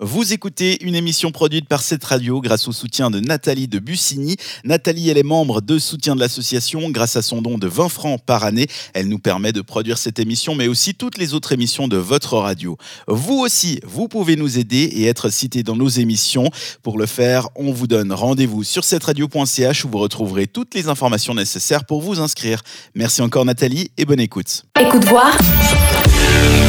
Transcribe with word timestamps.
Vous 0.00 0.32
écoutez 0.32 0.84
une 0.84 0.96
émission 0.96 1.30
produite 1.30 1.68
par 1.68 1.80
cette 1.80 2.02
radio 2.02 2.40
grâce 2.40 2.66
au 2.66 2.72
soutien 2.72 3.12
de 3.12 3.20
Nathalie 3.20 3.68
de 3.68 3.78
Bussigny. 3.78 4.34
Nathalie, 4.64 5.08
elle 5.08 5.18
est 5.18 5.22
membre 5.22 5.60
de 5.60 5.78
soutien 5.78 6.16
de 6.16 6.20
l'association. 6.20 6.90
Grâce 6.90 7.14
à 7.14 7.22
son 7.22 7.40
don 7.40 7.58
de 7.58 7.68
20 7.68 7.88
francs 7.88 8.20
par 8.26 8.42
année, 8.42 8.66
elle 8.92 9.06
nous 9.06 9.20
permet 9.20 9.52
de 9.52 9.60
produire 9.60 9.96
cette 9.96 10.18
émission, 10.18 10.56
mais 10.56 10.66
aussi 10.66 10.96
toutes 10.96 11.16
les 11.16 11.32
autres 11.32 11.52
émissions 11.52 11.86
de 11.86 11.96
votre 11.96 12.36
radio. 12.38 12.76
Vous 13.06 13.38
aussi, 13.38 13.78
vous 13.86 14.08
pouvez 14.08 14.34
nous 14.34 14.58
aider 14.58 14.82
et 14.82 15.06
être 15.06 15.28
cité 15.28 15.62
dans 15.62 15.76
nos 15.76 15.88
émissions. 15.88 16.50
Pour 16.82 16.98
le 16.98 17.06
faire, 17.06 17.46
on 17.54 17.70
vous 17.70 17.86
donne 17.86 18.12
rendez-vous 18.12 18.64
sur 18.64 18.82
cette 18.82 19.04
radio.ch 19.04 19.84
où 19.84 19.88
vous 19.88 19.98
retrouverez 19.98 20.48
toutes 20.48 20.74
les 20.74 20.88
informations 20.88 21.34
nécessaires 21.34 21.84
pour 21.84 22.02
vous 22.02 22.18
inscrire. 22.18 22.62
Merci 22.96 23.22
encore 23.22 23.44
Nathalie 23.44 23.92
et 23.96 24.04
bonne 24.04 24.18
écoute. 24.18 24.64
Écoute 24.80 25.04
voir, 25.04 25.38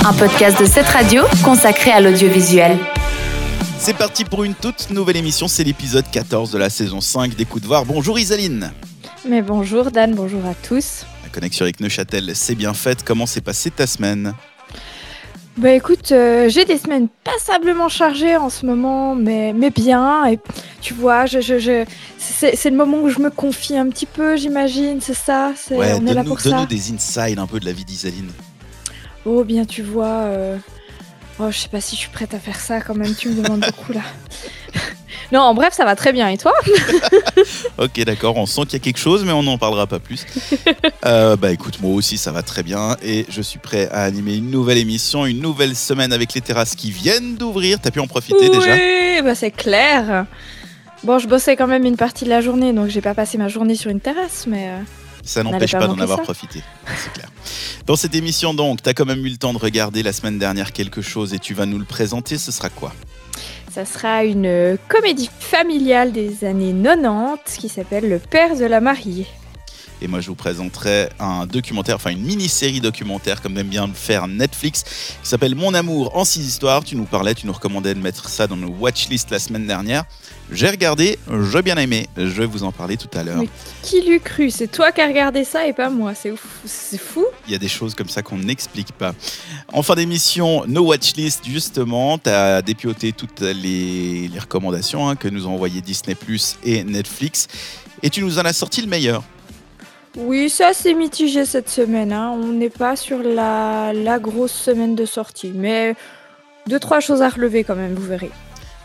un 0.05 0.13
podcast 0.13 0.59
de 0.59 0.67
cette 0.67 0.87
radio 0.87 1.23
consacré 1.43 1.89
à 1.89 2.01
l'audiovisuel. 2.01 2.77
C'est 3.85 3.93
parti 3.95 4.23
pour 4.25 4.43
une 4.43 4.55
toute 4.55 4.89
nouvelle 4.89 5.17
émission, 5.17 5.47
c'est 5.47 5.63
l'épisode 5.63 6.05
14 6.11 6.49
de 6.51 6.57
la 6.57 6.71
saison 6.71 7.01
5 7.01 7.35
des 7.35 7.45
Coups 7.45 7.61
de 7.61 7.67
Voir. 7.67 7.85
Bonjour 7.85 8.17
Isaline 8.17 8.71
Mais 9.29 9.43
bonjour 9.43 9.91
Dan, 9.91 10.15
bonjour 10.15 10.43
à 10.47 10.55
tous. 10.67 11.05
La 11.23 11.29
connexion 11.29 11.63
avec 11.65 11.79
Neuchâtel, 11.79 12.31
c'est 12.35 12.55
bien 12.55 12.73
faite. 12.73 13.03
Comment 13.05 13.27
s'est 13.27 13.41
passée 13.41 13.69
ta 13.69 13.85
semaine? 13.85 14.33
Bah 15.57 15.71
écoute, 15.71 16.11
euh, 16.11 16.49
j'ai 16.49 16.65
des 16.65 16.79
semaines 16.79 17.07
passablement 17.23 17.87
chargées 17.87 18.35
en 18.37 18.49
ce 18.49 18.65
moment, 18.65 19.13
mais, 19.13 19.53
mais 19.53 19.69
bien. 19.69 20.25
Et 20.25 20.39
tu 20.81 20.95
vois, 20.95 21.27
je, 21.27 21.39
je, 21.39 21.59
je- 21.59 21.85
c'est 22.17 22.69
le 22.71 22.75
moment 22.75 22.97
où 23.03 23.09
je 23.09 23.19
me 23.19 23.29
confie 23.29 23.77
un 23.77 23.87
petit 23.89 24.07
peu, 24.07 24.35
j'imagine, 24.35 24.99
c'est 24.99 25.13
ça 25.13 25.51
c'est- 25.55 25.75
Ouais, 25.77 25.93
On 25.93 26.01
est 26.07 26.13
là 26.13 26.15
donne-nous 26.15 26.29
pour 26.31 26.41
ça. 26.41 26.49
donne-nous 26.49 26.65
des 26.65 26.91
insides 26.91 27.37
un 27.37 27.45
peu 27.47 27.59
de 27.59 27.65
la 27.65 27.71
vie 27.71 27.85
d'Isaline. 27.85 28.31
Oh 29.25 29.43
bien, 29.43 29.63
tu 29.65 29.83
vois. 29.83 30.05
euh, 30.07 30.57
Oh, 31.39 31.51
je 31.51 31.59
sais 31.59 31.67
pas 31.67 31.81
si 31.81 31.95
je 31.95 32.01
suis 32.01 32.09
prête 32.09 32.33
à 32.33 32.39
faire 32.39 32.59
ça 32.59 32.79
quand 32.79 32.95
même, 32.95 33.13
tu 33.13 33.29
me 33.29 33.41
demandes 33.41 33.59
beaucoup 33.59 33.91
là. 33.91 34.01
non, 35.33 35.41
en 35.41 35.53
bref, 35.53 35.73
ça 35.73 35.83
va 35.83 35.95
très 35.95 36.13
bien. 36.13 36.29
Et 36.29 36.37
toi 36.37 36.53
Ok, 37.77 37.99
d'accord, 38.05 38.37
on 38.37 38.45
sent 38.45 38.61
qu'il 38.61 38.73
y 38.73 38.75
a 38.77 38.79
quelque 38.79 38.99
chose, 38.99 39.25
mais 39.25 39.33
on 39.33 39.43
n'en 39.43 39.57
parlera 39.57 39.85
pas 39.87 39.99
plus. 39.99 40.25
Euh, 41.05 41.35
bah 41.35 41.51
écoute, 41.51 41.79
moi 41.81 41.93
aussi 41.93 42.17
ça 42.17 42.31
va 42.31 42.41
très 42.41 42.63
bien 42.63 42.97
et 43.03 43.27
je 43.29 43.39
suis 43.39 43.59
prêt 43.59 43.87
à 43.91 44.01
animer 44.01 44.37
une 44.37 44.49
nouvelle 44.49 44.79
émission, 44.79 45.27
une 45.27 45.39
nouvelle 45.39 45.75
semaine 45.75 46.11
avec 46.11 46.33
les 46.33 46.41
terrasses 46.41 46.73
qui 46.73 46.89
viennent 46.89 47.35
d'ouvrir. 47.35 47.79
T'as 47.79 47.91
pu 47.91 47.99
en 47.99 48.07
profiter 48.07 48.49
déjà? 48.49 48.73
Oui, 48.73 49.21
bah 49.23 49.35
c'est 49.35 49.51
clair. 49.51 50.25
Bon, 51.03 51.19
je 51.19 51.27
bossais 51.27 51.55
quand 51.55 51.67
même 51.67 51.85
une 51.85 51.95
partie 51.95 52.25
de 52.25 52.31
la 52.31 52.41
journée, 52.41 52.73
donc 52.73 52.87
j'ai 52.87 53.01
pas 53.01 53.13
passé 53.13 53.37
ma 53.37 53.47
journée 53.47 53.75
sur 53.75 53.91
une 53.91 53.99
terrasse, 53.99 54.45
mais. 54.47 54.71
Ça 55.25 55.43
n'empêche 55.43 55.71
pas 55.71 55.79
pas 55.79 55.87
d'en 55.87 55.99
avoir 55.99 56.19
ça. 56.19 56.23
profité, 56.23 56.61
c'est 56.97 57.11
clair. 57.11 57.29
Dans 57.85 57.95
cette 57.95 58.15
émission 58.15 58.53
donc, 58.53 58.81
t'as 58.81 58.93
quand 58.93 59.05
même 59.05 59.25
eu 59.25 59.29
le 59.29 59.37
temps 59.37 59.53
de 59.53 59.57
regarder 59.57 60.03
la 60.03 60.13
semaine 60.13 60.37
dernière 60.37 60.71
quelque 60.71 61.01
chose 61.01 61.33
et 61.33 61.39
tu 61.39 61.53
vas 61.53 61.65
nous 61.65 61.79
le 61.79 61.85
présenter, 61.85 62.37
ce 62.37 62.51
sera 62.51 62.69
quoi? 62.69 62.93
Ça 63.71 63.85
sera 63.85 64.23
une 64.23 64.77
comédie 64.87 65.29
familiale 65.39 66.13
des 66.13 66.45
années 66.45 66.73
90 66.73 67.57
qui 67.57 67.67
s'appelle 67.67 68.07
Le 68.07 68.19
père 68.19 68.55
de 68.55 68.65
la 68.65 68.79
mariée. 68.79 69.27
Et 70.01 70.07
moi, 70.07 70.19
je 70.19 70.27
vous 70.27 70.35
présenterai 70.35 71.09
un 71.19 71.45
documentaire, 71.45 71.95
enfin 71.95 72.11
une 72.11 72.23
mini-série 72.23 72.81
documentaire, 72.81 73.41
comme 73.41 73.57
aime 73.57 73.67
bien 73.67 73.87
le 73.87 73.93
faire 73.93 74.27
Netflix, 74.27 74.83
qui 74.83 75.29
s'appelle 75.29 75.55
Mon 75.55 75.73
amour 75.73 76.15
en 76.15 76.25
six 76.25 76.45
histoires. 76.45 76.83
Tu 76.83 76.95
nous 76.95 77.05
parlais, 77.05 77.33
tu 77.33 77.47
nous 77.47 77.53
recommandais 77.53 77.93
de 77.93 77.99
mettre 77.99 78.27
ça 78.29 78.45
dans 78.47 78.57
nos 78.57 78.69
watchlist 78.69 79.31
la 79.31 79.39
semaine 79.39 79.65
dernière. 79.65 80.03
J'ai 80.51 80.69
regardé, 80.69 81.17
j'ai 81.51 81.61
bien 81.61 81.77
aimé. 81.77 82.07
Je 82.17 82.23
vais 82.23 82.45
vous 82.45 82.63
en 82.63 82.71
parler 82.71 82.97
tout 82.97 83.09
à 83.17 83.23
l'heure. 83.23 83.41
Qui 83.81 84.01
l'eût 84.01 84.19
cru? 84.19 84.51
C'est 84.51 84.67
toi 84.67 84.91
qui 84.91 85.01
as 85.01 85.07
regardé 85.07 85.43
ça 85.43 85.65
et 85.65 85.73
pas 85.73 85.89
moi. 85.89 86.13
C'est 86.13 86.35
fou. 86.99 87.25
Il 87.47 87.53
y 87.53 87.55
a 87.55 87.59
des 87.59 87.67
choses 87.67 87.95
comme 87.95 88.09
ça 88.09 88.21
qu'on 88.21 88.37
n'explique 88.37 88.91
pas. 88.91 89.15
En 89.73 89.81
fin 89.81 89.95
d'émission, 89.95 90.63
nos 90.67 90.87
watchlist, 90.87 91.45
justement, 91.45 92.19
tu 92.19 92.29
as 92.29 92.61
dépioté 92.61 93.11
toutes 93.11 93.41
les, 93.41 94.27
les 94.27 94.39
recommandations 94.39 95.09
hein, 95.09 95.15
que 95.15 95.27
nous 95.27 95.47
ont 95.47 95.53
envoyées 95.53 95.81
Disney 95.81 96.15
Plus 96.15 96.57
et 96.63 96.83
Netflix. 96.83 97.47
Et 98.03 98.09
tu 98.09 98.21
nous 98.21 98.37
en 98.37 98.45
as 98.45 98.53
sorti 98.53 98.81
le 98.81 98.87
meilleur. 98.87 99.23
Oui, 100.17 100.49
ça 100.49 100.71
c'est 100.73 100.93
mitigé 100.93 101.45
cette 101.45 101.69
semaine. 101.69 102.13
hein. 102.13 102.31
On 102.31 102.53
n'est 102.53 102.69
pas 102.69 102.95
sur 102.95 103.19
la, 103.19 103.93
grosse 104.19 104.53
semaine 104.53 104.95
de 104.95 105.05
sortie. 105.05 105.51
Mais 105.53 105.95
deux, 106.67 106.79
trois 106.79 106.99
choses 106.99 107.21
à 107.21 107.29
relever 107.29 107.63
quand 107.63 107.75
même, 107.75 107.93
vous 107.93 108.07
verrez. 108.07 108.31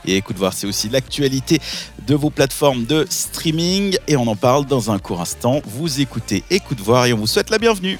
Et 0.06 0.16
écoute 0.16 0.36
voir, 0.36 0.52
c'est 0.54 0.66
aussi 0.66 0.88
l'actualité 0.88 1.60
de 2.06 2.14
vos 2.14 2.30
plateformes 2.30 2.84
de 2.84 3.06
streaming. 3.10 3.96
Et 4.08 4.16
on 4.16 4.26
en 4.26 4.36
parle 4.36 4.66
dans 4.66 4.90
un 4.90 4.98
court 4.98 5.20
instant. 5.20 5.60
Vous 5.64 6.00
écoutez 6.00 6.42
Écoute 6.50 6.80
voir 6.80 7.06
et 7.06 7.12
on 7.12 7.18
vous 7.18 7.26
souhaite 7.26 7.50
la 7.50 7.58
bienvenue. 7.58 7.98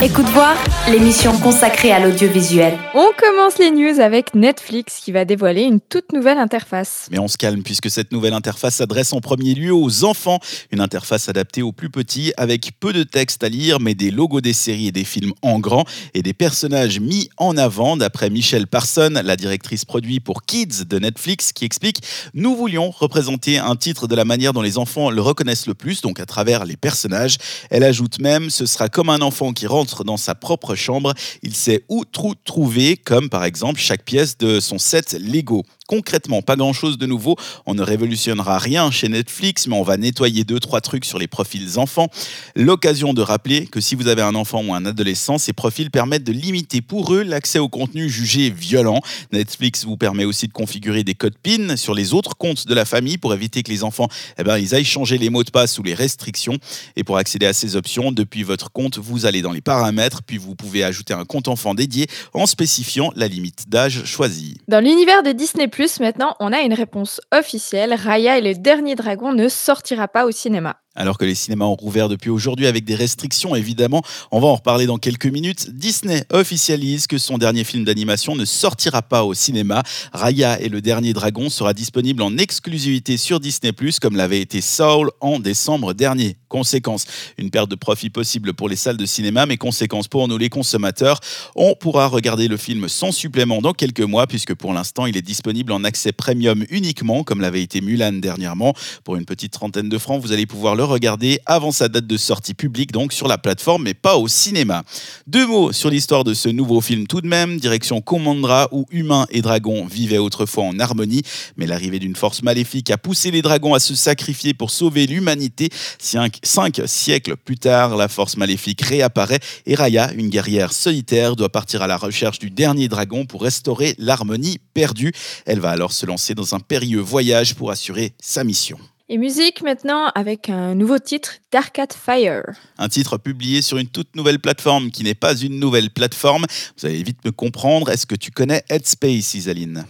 Écoute 0.00 0.26
voir, 0.26 0.54
l'émission 0.88 1.36
consacrée 1.38 1.90
à 1.90 1.98
l'audiovisuel. 1.98 2.78
On 2.94 3.08
commence 3.18 3.58
les 3.58 3.72
news 3.72 3.98
avec 3.98 4.32
Netflix 4.32 5.00
qui 5.04 5.10
va 5.10 5.24
dévoiler 5.24 5.62
une 5.62 5.80
toute 5.80 6.12
nouvelle 6.12 6.38
interface. 6.38 7.08
Mais 7.10 7.18
on 7.18 7.26
se 7.26 7.36
calme 7.36 7.64
puisque 7.64 7.90
cette 7.90 8.12
nouvelle 8.12 8.32
interface 8.32 8.76
s'adresse 8.76 9.12
en 9.12 9.20
premier 9.20 9.54
lieu 9.54 9.74
aux 9.74 10.04
enfants. 10.04 10.38
Une 10.70 10.80
interface 10.80 11.28
adaptée 11.28 11.62
aux 11.62 11.72
plus 11.72 11.90
petits 11.90 12.32
avec 12.36 12.70
peu 12.78 12.92
de 12.92 13.02
texte 13.02 13.42
à 13.42 13.48
lire 13.48 13.80
mais 13.80 13.96
des 13.96 14.12
logos 14.12 14.40
des 14.40 14.52
séries 14.52 14.86
et 14.86 14.92
des 14.92 15.02
films 15.02 15.32
en 15.42 15.58
grand 15.58 15.84
et 16.14 16.22
des 16.22 16.32
personnages 16.32 17.00
mis 17.00 17.28
en 17.36 17.56
avant 17.56 17.96
d'après 17.96 18.30
Michelle 18.30 18.68
Parson, 18.68 19.20
la 19.24 19.34
directrice 19.34 19.84
produit 19.84 20.20
pour 20.20 20.44
Kids 20.44 20.84
de 20.88 21.00
Netflix 21.00 21.52
qui 21.52 21.64
explique 21.64 22.02
Nous 22.34 22.54
voulions 22.54 22.90
représenter 22.90 23.58
un 23.58 23.74
titre 23.74 24.06
de 24.06 24.14
la 24.14 24.24
manière 24.24 24.52
dont 24.52 24.62
les 24.62 24.78
enfants 24.78 25.10
le 25.10 25.20
reconnaissent 25.20 25.66
le 25.66 25.74
plus, 25.74 26.02
donc 26.02 26.20
à 26.20 26.26
travers 26.26 26.64
les 26.64 26.76
personnages. 26.76 27.38
Elle 27.70 27.82
ajoute 27.82 28.20
même 28.20 28.48
Ce 28.48 28.64
sera 28.64 28.88
comme 28.88 29.08
un 29.08 29.22
enfant 29.22 29.47
qui 29.52 29.66
rentre 29.66 30.04
dans 30.04 30.16
sa 30.16 30.34
propre 30.34 30.74
chambre. 30.74 31.14
Il 31.42 31.54
sait 31.54 31.84
où 31.88 32.04
trou 32.04 32.34
trouver, 32.44 32.96
comme 32.96 33.28
par 33.28 33.44
exemple 33.44 33.80
chaque 33.80 34.04
pièce 34.04 34.38
de 34.38 34.60
son 34.60 34.78
set 34.78 35.12
Lego. 35.12 35.64
Concrètement, 35.88 36.42
pas 36.42 36.54
grand-chose 36.54 36.98
de 36.98 37.06
nouveau. 37.06 37.36
On 37.64 37.72
ne 37.72 37.82
révolutionnera 37.82 38.58
rien 38.58 38.90
chez 38.90 39.08
Netflix, 39.08 39.66
mais 39.66 39.74
on 39.74 39.82
va 39.82 39.96
nettoyer 39.96 40.44
deux, 40.44 40.60
trois 40.60 40.82
trucs 40.82 41.06
sur 41.06 41.18
les 41.18 41.28
profils 41.28 41.78
enfants. 41.78 42.08
L'occasion 42.54 43.14
de 43.14 43.22
rappeler 43.22 43.66
que 43.66 43.80
si 43.80 43.94
vous 43.94 44.06
avez 44.06 44.20
un 44.20 44.34
enfant 44.34 44.62
ou 44.62 44.74
un 44.74 44.84
adolescent, 44.84 45.38
ces 45.38 45.54
profils 45.54 45.90
permettent 45.90 46.24
de 46.24 46.32
limiter 46.32 46.82
pour 46.82 47.14
eux 47.14 47.22
l'accès 47.22 47.58
au 47.58 47.70
contenu 47.70 48.10
jugé 48.10 48.50
violent. 48.50 49.00
Netflix 49.32 49.86
vous 49.86 49.96
permet 49.96 50.26
aussi 50.26 50.46
de 50.46 50.52
configurer 50.52 51.04
des 51.04 51.14
codes 51.14 51.38
PIN 51.42 51.78
sur 51.78 51.94
les 51.94 52.12
autres 52.12 52.36
comptes 52.36 52.66
de 52.66 52.74
la 52.74 52.84
famille 52.84 53.16
pour 53.16 53.32
éviter 53.32 53.62
que 53.62 53.70
les 53.70 53.82
enfants 53.82 54.08
eh 54.38 54.44
ben, 54.44 54.58
ils 54.58 54.74
aillent 54.74 54.84
changer 54.84 55.16
les 55.16 55.30
mots 55.30 55.42
de 55.42 55.50
passe 55.50 55.78
ou 55.78 55.82
les 55.82 55.94
restrictions. 55.94 56.58
Et 56.96 57.02
pour 57.02 57.16
accéder 57.16 57.46
à 57.46 57.54
ces 57.54 57.76
options, 57.76 58.12
depuis 58.12 58.42
votre 58.42 58.70
compte, 58.70 58.98
vous 58.98 59.24
allez 59.24 59.40
dans 59.40 59.52
les 59.52 59.62
paramètres, 59.62 60.22
puis 60.22 60.36
vous 60.36 60.54
pouvez 60.54 60.84
ajouter 60.84 61.14
un 61.14 61.24
compte 61.24 61.48
enfant 61.48 61.74
dédié 61.74 62.08
en 62.34 62.44
spécifiant 62.44 63.10
la 63.16 63.26
limite 63.26 63.70
d'âge 63.70 64.04
choisie. 64.04 64.58
Dans 64.68 64.84
l'univers 64.84 65.22
de 65.22 65.32
Disney⁇ 65.32 65.66
maintenant, 66.00 66.34
on 66.40 66.52
a 66.52 66.60
une 66.60 66.74
réponse 66.74 67.20
officielle. 67.32 67.94
Raya 67.94 68.38
et 68.38 68.40
le 68.40 68.54
dernier 68.54 68.94
dragon 68.94 69.32
ne 69.32 69.48
sortira 69.48 70.08
pas 70.08 70.26
au 70.26 70.30
cinéma. 70.30 70.80
Alors 70.98 71.16
que 71.16 71.24
les 71.24 71.36
cinémas 71.36 71.64
ont 71.64 71.76
rouvert 71.76 72.08
depuis 72.08 72.28
aujourd'hui 72.28 72.66
avec 72.66 72.84
des 72.84 72.96
restrictions, 72.96 73.54
évidemment, 73.54 74.02
on 74.32 74.40
va 74.40 74.48
en 74.48 74.56
reparler 74.56 74.86
dans 74.86 74.98
quelques 74.98 75.26
minutes. 75.26 75.70
Disney 75.70 76.24
officialise 76.32 77.06
que 77.06 77.18
son 77.18 77.38
dernier 77.38 77.62
film 77.62 77.84
d'animation 77.84 78.34
ne 78.34 78.44
sortira 78.44 79.00
pas 79.00 79.22
au 79.22 79.32
cinéma. 79.32 79.84
Raya 80.12 80.60
et 80.60 80.68
le 80.68 80.80
dernier 80.80 81.12
dragon 81.12 81.50
sera 81.50 81.72
disponible 81.72 82.20
en 82.20 82.36
exclusivité 82.36 83.16
sur 83.16 83.38
Disney+, 83.38 83.72
comme 84.02 84.16
l'avait 84.16 84.40
été 84.40 84.60
Soul 84.60 85.12
en 85.20 85.38
décembre 85.38 85.94
dernier. 85.94 86.36
Conséquence, 86.48 87.04
une 87.36 87.50
perte 87.50 87.70
de 87.70 87.76
profit 87.76 88.10
possible 88.10 88.52
pour 88.54 88.68
les 88.68 88.74
salles 88.74 88.96
de 88.96 89.06
cinéma, 89.06 89.46
mais 89.46 89.56
conséquence 89.56 90.08
pour 90.08 90.26
nous 90.26 90.38
les 90.38 90.48
consommateurs, 90.48 91.20
on 91.54 91.74
pourra 91.74 92.08
regarder 92.08 92.48
le 92.48 92.56
film 92.56 92.88
sans 92.88 93.12
supplément 93.12 93.60
dans 93.60 93.74
quelques 93.74 94.00
mois, 94.00 94.26
puisque 94.26 94.54
pour 94.54 94.72
l'instant 94.72 95.06
il 95.06 95.16
est 95.16 95.22
disponible 95.22 95.70
en 95.70 95.84
accès 95.84 96.10
premium 96.10 96.64
uniquement, 96.70 97.22
comme 97.22 97.40
l'avait 97.40 97.62
été 97.62 97.80
Mulan 97.82 98.14
dernièrement. 98.14 98.74
Pour 99.04 99.14
une 99.14 99.26
petite 99.26 99.52
trentaine 99.52 99.88
de 99.88 99.98
francs, 99.98 100.20
vous 100.20 100.32
allez 100.32 100.46
pouvoir 100.46 100.74
le 100.74 100.87
regarder 100.88 101.40
avant 101.46 101.72
sa 101.72 101.88
date 101.88 102.06
de 102.06 102.16
sortie 102.16 102.54
publique, 102.54 102.92
donc 102.92 103.12
sur 103.12 103.28
la 103.28 103.38
plateforme, 103.38 103.84
mais 103.84 103.94
pas 103.94 104.16
au 104.16 104.28
cinéma. 104.28 104.84
Deux 105.26 105.46
mots 105.46 105.72
sur 105.72 105.90
l'histoire 105.90 106.24
de 106.24 106.34
ce 106.34 106.48
nouveau 106.48 106.80
film 106.80 107.06
tout 107.06 107.20
de 107.20 107.28
même, 107.28 107.58
direction 107.58 108.00
Commandra, 108.00 108.68
où 108.72 108.86
humains 108.90 109.26
et 109.30 109.42
dragons 109.42 109.86
vivaient 109.86 110.18
autrefois 110.18 110.64
en 110.64 110.78
harmonie, 110.78 111.22
mais 111.56 111.66
l'arrivée 111.66 111.98
d'une 111.98 112.16
force 112.16 112.42
maléfique 112.42 112.90
a 112.90 112.98
poussé 112.98 113.30
les 113.30 113.42
dragons 113.42 113.74
à 113.74 113.80
se 113.80 113.94
sacrifier 113.94 114.54
pour 114.54 114.70
sauver 114.70 115.06
l'humanité. 115.06 115.68
Cinq, 115.98 116.38
cinq 116.42 116.82
siècles 116.86 117.36
plus 117.36 117.58
tard, 117.58 117.96
la 117.96 118.08
force 118.08 118.36
maléfique 118.36 118.82
réapparaît 118.82 119.40
et 119.66 119.74
Raya, 119.74 120.12
une 120.14 120.28
guerrière 120.28 120.72
solitaire, 120.72 121.36
doit 121.36 121.50
partir 121.50 121.82
à 121.82 121.86
la 121.86 121.96
recherche 121.96 122.38
du 122.38 122.50
dernier 122.50 122.88
dragon 122.88 123.26
pour 123.26 123.42
restaurer 123.42 123.94
l'harmonie 123.98 124.58
perdue. 124.74 125.12
Elle 125.46 125.60
va 125.60 125.70
alors 125.70 125.92
se 125.92 126.06
lancer 126.06 126.34
dans 126.34 126.54
un 126.54 126.60
périlleux 126.60 127.00
voyage 127.00 127.54
pour 127.54 127.70
assurer 127.70 128.12
sa 128.20 128.44
mission. 128.44 128.78
Et 129.10 129.16
musique 129.16 129.62
maintenant 129.62 130.08
avec 130.14 130.50
un 130.50 130.74
nouveau 130.74 130.98
titre, 130.98 131.36
Dark 131.50 131.80
Fire. 131.94 132.42
Un 132.76 132.90
titre 132.90 133.16
publié 133.16 133.62
sur 133.62 133.78
une 133.78 133.88
toute 133.88 134.14
nouvelle 134.14 134.38
plateforme 134.38 134.90
qui 134.90 135.02
n'est 135.02 135.14
pas 135.14 135.34
une 135.34 135.58
nouvelle 135.58 135.88
plateforme. 135.88 136.44
Vous 136.76 136.84
allez 136.84 137.02
vite 137.02 137.24
me 137.24 137.30
comprendre. 137.30 137.88
Est-ce 137.88 138.04
que 138.04 138.16
tu 138.16 138.30
connais 138.30 138.62
Headspace, 138.68 139.32
Isaline? 139.32 139.86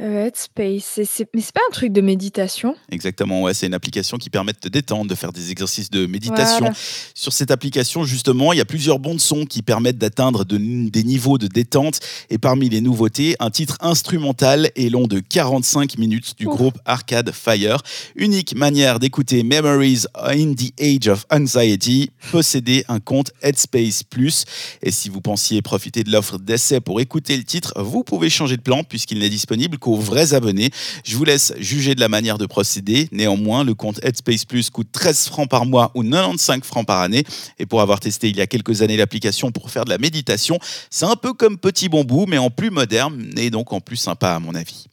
Euh, 0.00 0.26
Headspace, 0.26 0.82
c'est- 0.84 1.04
c'est- 1.06 1.28
mais 1.34 1.40
c'est 1.40 1.54
pas 1.54 1.60
un 1.68 1.72
truc 1.72 1.90
de 1.92 2.00
méditation 2.02 2.74
Exactement, 2.90 3.42
ouais, 3.42 3.54
c'est 3.54 3.66
une 3.66 3.72
application 3.74 4.18
qui 4.18 4.28
permet 4.28 4.52
de 4.52 4.58
te 4.58 4.68
détendre, 4.68 5.08
de 5.08 5.14
faire 5.14 5.32
des 5.32 5.50
exercices 5.50 5.90
de 5.90 6.04
méditation. 6.06 6.58
Voilà. 6.66 6.74
Sur 7.14 7.32
cette 7.32 7.50
application, 7.50 8.04
justement, 8.04 8.52
il 8.52 8.58
y 8.58 8.60
a 8.60 8.66
plusieurs 8.66 8.98
bons 8.98 9.14
de 9.14 9.20
son 9.20 9.46
qui 9.46 9.62
permettent 9.62 9.96
d'atteindre 9.98 10.44
de- 10.44 10.58
des 10.90 11.02
niveaux 11.02 11.38
de 11.38 11.46
détente. 11.46 12.00
Et 12.28 12.36
parmi 12.38 12.68
les 12.68 12.80
nouveautés, 12.82 13.36
un 13.40 13.50
titre 13.50 13.78
instrumental 13.80 14.70
et 14.76 14.90
long 14.90 15.06
de 15.06 15.20
45 15.20 15.96
minutes 15.98 16.34
du 16.38 16.46
Ouf. 16.46 16.56
groupe 16.56 16.78
Arcade 16.84 17.32
Fire. 17.32 17.78
Unique 18.16 18.54
manière 18.54 18.98
d'écouter 18.98 19.42
Memories 19.42 20.04
in 20.14 20.54
the 20.54 20.72
Age 20.80 21.08
of 21.08 21.24
Anxiety, 21.30 22.10
posséder 22.32 22.84
un 22.88 23.00
compte 23.00 23.32
Headspace 23.42 24.02
Plus. 24.02 24.44
Et 24.82 24.90
si 24.90 25.08
vous 25.08 25.20
pensiez 25.20 25.62
profiter 25.62 26.04
de 26.04 26.10
l'offre 26.12 26.38
d'essai 26.38 26.80
pour 26.80 27.00
écouter 27.00 27.36
le 27.36 27.44
titre, 27.44 27.72
vous 27.82 28.04
pouvez 28.04 28.28
changer 28.28 28.56
de 28.56 28.62
plan 28.62 28.84
puisqu'il 28.84 29.18
n'est 29.20 29.30
disponible 29.30 29.78
qu'aux 29.86 29.94
vrais 29.94 30.34
abonnés. 30.34 30.70
Je 31.04 31.16
vous 31.16 31.24
laisse 31.24 31.54
juger 31.58 31.94
de 31.94 32.00
la 32.00 32.08
manière 32.08 32.38
de 32.38 32.46
procéder. 32.46 33.08
Néanmoins, 33.12 33.62
le 33.62 33.74
compte 33.74 34.00
Headspace 34.02 34.44
Plus 34.44 34.68
coûte 34.68 34.88
13 34.90 35.28
francs 35.28 35.48
par 35.48 35.64
mois 35.64 35.92
ou 35.94 36.02
95 36.02 36.62
francs 36.64 36.84
par 36.84 37.02
année. 37.02 37.22
Et 37.60 37.66
pour 37.66 37.80
avoir 37.80 38.00
testé 38.00 38.28
il 38.28 38.36
y 38.36 38.40
a 38.40 38.48
quelques 38.48 38.82
années 38.82 38.96
l'application 38.96 39.52
pour 39.52 39.70
faire 39.70 39.84
de 39.84 39.90
la 39.90 39.98
méditation, 39.98 40.58
c'est 40.90 41.06
un 41.06 41.14
peu 41.14 41.34
comme 41.34 41.56
Petit 41.56 41.88
Bambou, 41.88 42.26
mais 42.26 42.38
en 42.38 42.50
plus 42.50 42.70
moderne 42.70 43.30
et 43.36 43.50
donc 43.50 43.72
en 43.72 43.80
plus 43.80 43.96
sympa 43.96 44.30
à 44.30 44.40
mon 44.40 44.56
avis. 44.56 44.86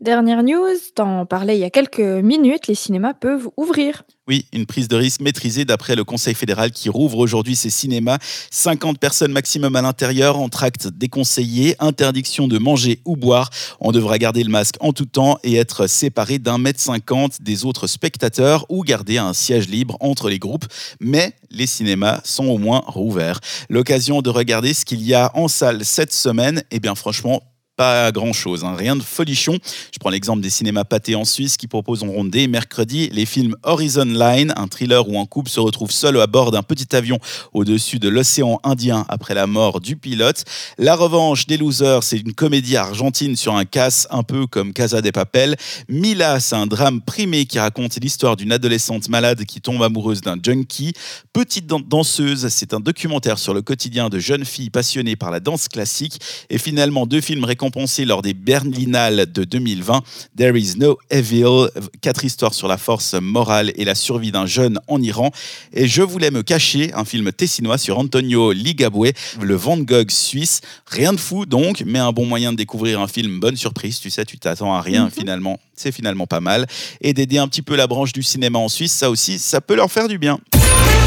Dernière 0.00 0.42
news, 0.42 0.78
t'en 0.94 1.26
parlais 1.26 1.58
il 1.58 1.60
y 1.60 1.64
a 1.64 1.68
quelques 1.68 2.00
minutes, 2.00 2.68
les 2.68 2.74
cinémas 2.74 3.12
peuvent 3.12 3.50
ouvrir. 3.58 4.04
Oui, 4.28 4.46
une 4.54 4.64
prise 4.64 4.88
de 4.88 4.96
risque 4.96 5.20
maîtrisée 5.20 5.66
d'après 5.66 5.94
le 5.94 6.04
Conseil 6.04 6.34
fédéral 6.34 6.70
qui 6.70 6.88
rouvre 6.88 7.18
aujourd'hui 7.18 7.54
ses 7.54 7.68
cinémas. 7.68 8.16
50 8.50 8.98
personnes 8.98 9.32
maximum 9.32 9.76
à 9.76 9.82
l'intérieur, 9.82 10.38
entracte 10.38 10.86
déconseillé, 10.88 11.76
interdiction 11.80 12.48
de 12.48 12.56
manger 12.56 13.00
ou 13.04 13.14
boire. 13.14 13.50
On 13.78 13.92
devra 13.92 14.16
garder 14.16 14.42
le 14.42 14.48
masque 14.48 14.76
en 14.80 14.94
tout 14.94 15.04
temps 15.04 15.38
et 15.44 15.56
être 15.56 15.86
séparé 15.86 16.38
d'un 16.38 16.56
mètre 16.56 16.80
cinquante 16.80 17.42
des 17.42 17.66
autres 17.66 17.86
spectateurs 17.86 18.64
ou 18.70 18.84
garder 18.84 19.18
un 19.18 19.34
siège 19.34 19.68
libre 19.68 19.98
entre 20.00 20.30
les 20.30 20.38
groupes. 20.38 20.64
Mais 21.00 21.34
les 21.50 21.66
cinémas 21.66 22.22
sont 22.24 22.46
au 22.46 22.56
moins 22.56 22.84
rouverts. 22.86 23.40
L'occasion 23.68 24.22
de 24.22 24.30
regarder 24.30 24.72
ce 24.72 24.86
qu'il 24.86 25.02
y 25.02 25.12
a 25.12 25.30
en 25.34 25.48
salle 25.48 25.84
cette 25.84 26.14
semaine, 26.14 26.62
eh 26.70 26.80
bien 26.80 26.94
franchement, 26.94 27.42
pas 27.80 28.12
grand 28.12 28.34
chose, 28.34 28.62
rien 28.76 28.94
de 28.94 29.02
folichon. 29.02 29.56
Je 29.90 29.98
prends 29.98 30.10
l'exemple 30.10 30.42
des 30.42 30.50
cinémas 30.50 30.84
pâtés 30.84 31.14
en 31.14 31.24
Suisse 31.24 31.56
qui 31.56 31.66
proposeront 31.66 32.26
dès 32.26 32.46
mercredi 32.46 33.08
les 33.10 33.24
films 33.24 33.56
Horizon 33.62 34.04
Line, 34.04 34.52
un 34.54 34.68
thriller 34.68 35.08
où 35.08 35.18
un 35.18 35.24
couple 35.24 35.48
se 35.48 35.60
retrouve 35.60 35.90
seul 35.90 36.20
à 36.20 36.26
bord 36.26 36.50
d'un 36.50 36.62
petit 36.62 36.94
avion 36.94 37.18
au-dessus 37.54 37.98
de 37.98 38.10
l'océan 38.10 38.60
Indien 38.64 39.06
après 39.08 39.32
la 39.32 39.46
mort 39.46 39.80
du 39.80 39.96
pilote. 39.96 40.44
La 40.76 40.94
revanche 40.94 41.46
des 41.46 41.56
losers, 41.56 42.02
c'est 42.02 42.18
une 42.18 42.34
comédie 42.34 42.76
argentine 42.76 43.34
sur 43.34 43.54
un 43.54 43.64
casse 43.64 44.06
un 44.10 44.24
peu 44.24 44.46
comme 44.46 44.74
Casa 44.74 45.00
de 45.00 45.10
Papel. 45.10 45.56
Mila, 45.88 46.38
c'est 46.38 46.56
un 46.56 46.66
drame 46.66 47.00
primé 47.00 47.46
qui 47.46 47.58
raconte 47.58 47.96
l'histoire 47.98 48.36
d'une 48.36 48.52
adolescente 48.52 49.08
malade 49.08 49.46
qui 49.46 49.62
tombe 49.62 49.82
amoureuse 49.82 50.20
d'un 50.20 50.36
junkie. 50.42 50.92
Petite 51.32 51.66
dan- 51.66 51.82
danseuse, 51.88 52.46
c'est 52.48 52.74
un 52.74 52.80
documentaire 52.80 53.38
sur 53.38 53.54
le 53.54 53.62
quotidien 53.62 54.10
de 54.10 54.18
jeunes 54.18 54.44
filles 54.44 54.68
passionnées 54.68 55.16
par 55.16 55.30
la 55.30 55.40
danse 55.40 55.66
classique. 55.68 56.20
Et 56.50 56.58
finalement, 56.58 57.06
deux 57.06 57.22
films 57.22 57.44
récompensés 57.44 57.69
lors 58.04 58.22
des 58.22 58.34
Berlinales 58.34 59.30
de 59.32 59.44
2020. 59.44 60.02
There 60.36 60.58
is 60.58 60.74
no 60.76 60.98
evil, 61.10 61.68
quatre 62.00 62.24
histoires 62.24 62.54
sur 62.54 62.68
la 62.68 62.76
force 62.76 63.14
morale 63.14 63.72
et 63.76 63.84
la 63.84 63.94
survie 63.94 64.32
d'un 64.32 64.46
jeune 64.46 64.78
en 64.88 65.00
Iran. 65.00 65.30
Et 65.72 65.86
Je 65.86 66.02
voulais 66.02 66.30
me 66.30 66.42
cacher, 66.42 66.92
un 66.94 67.04
film 67.04 67.32
tessinois 67.32 67.78
sur 67.78 67.98
Antonio 67.98 68.52
Ligabue, 68.52 69.12
le 69.40 69.54
Van 69.54 69.78
Gogh 69.78 70.10
suisse. 70.10 70.60
Rien 70.86 71.12
de 71.12 71.20
fou 71.20 71.46
donc, 71.46 71.82
mais 71.86 71.98
un 71.98 72.12
bon 72.12 72.26
moyen 72.26 72.52
de 72.52 72.56
découvrir 72.56 73.00
un 73.00 73.08
film. 73.08 73.40
Bonne 73.40 73.56
surprise, 73.56 74.00
tu 74.00 74.10
sais, 74.10 74.24
tu 74.24 74.38
t'attends 74.38 74.74
à 74.74 74.80
rien 74.80 75.04
Mhm. 75.04 75.10
finalement. 75.10 75.60
C'est 75.74 75.92
finalement 75.92 76.26
pas 76.26 76.40
mal. 76.40 76.66
Et 77.00 77.14
d'aider 77.14 77.38
un 77.38 77.48
petit 77.48 77.62
peu 77.62 77.74
la 77.76 77.86
branche 77.86 78.12
du 78.12 78.22
cinéma 78.22 78.58
en 78.58 78.68
Suisse, 78.68 78.92
ça 78.92 79.08
aussi, 79.10 79.38
ça 79.38 79.60
peut 79.60 79.74
leur 79.74 79.90
faire 79.90 80.08
du 80.08 80.18
bien. 80.18 80.38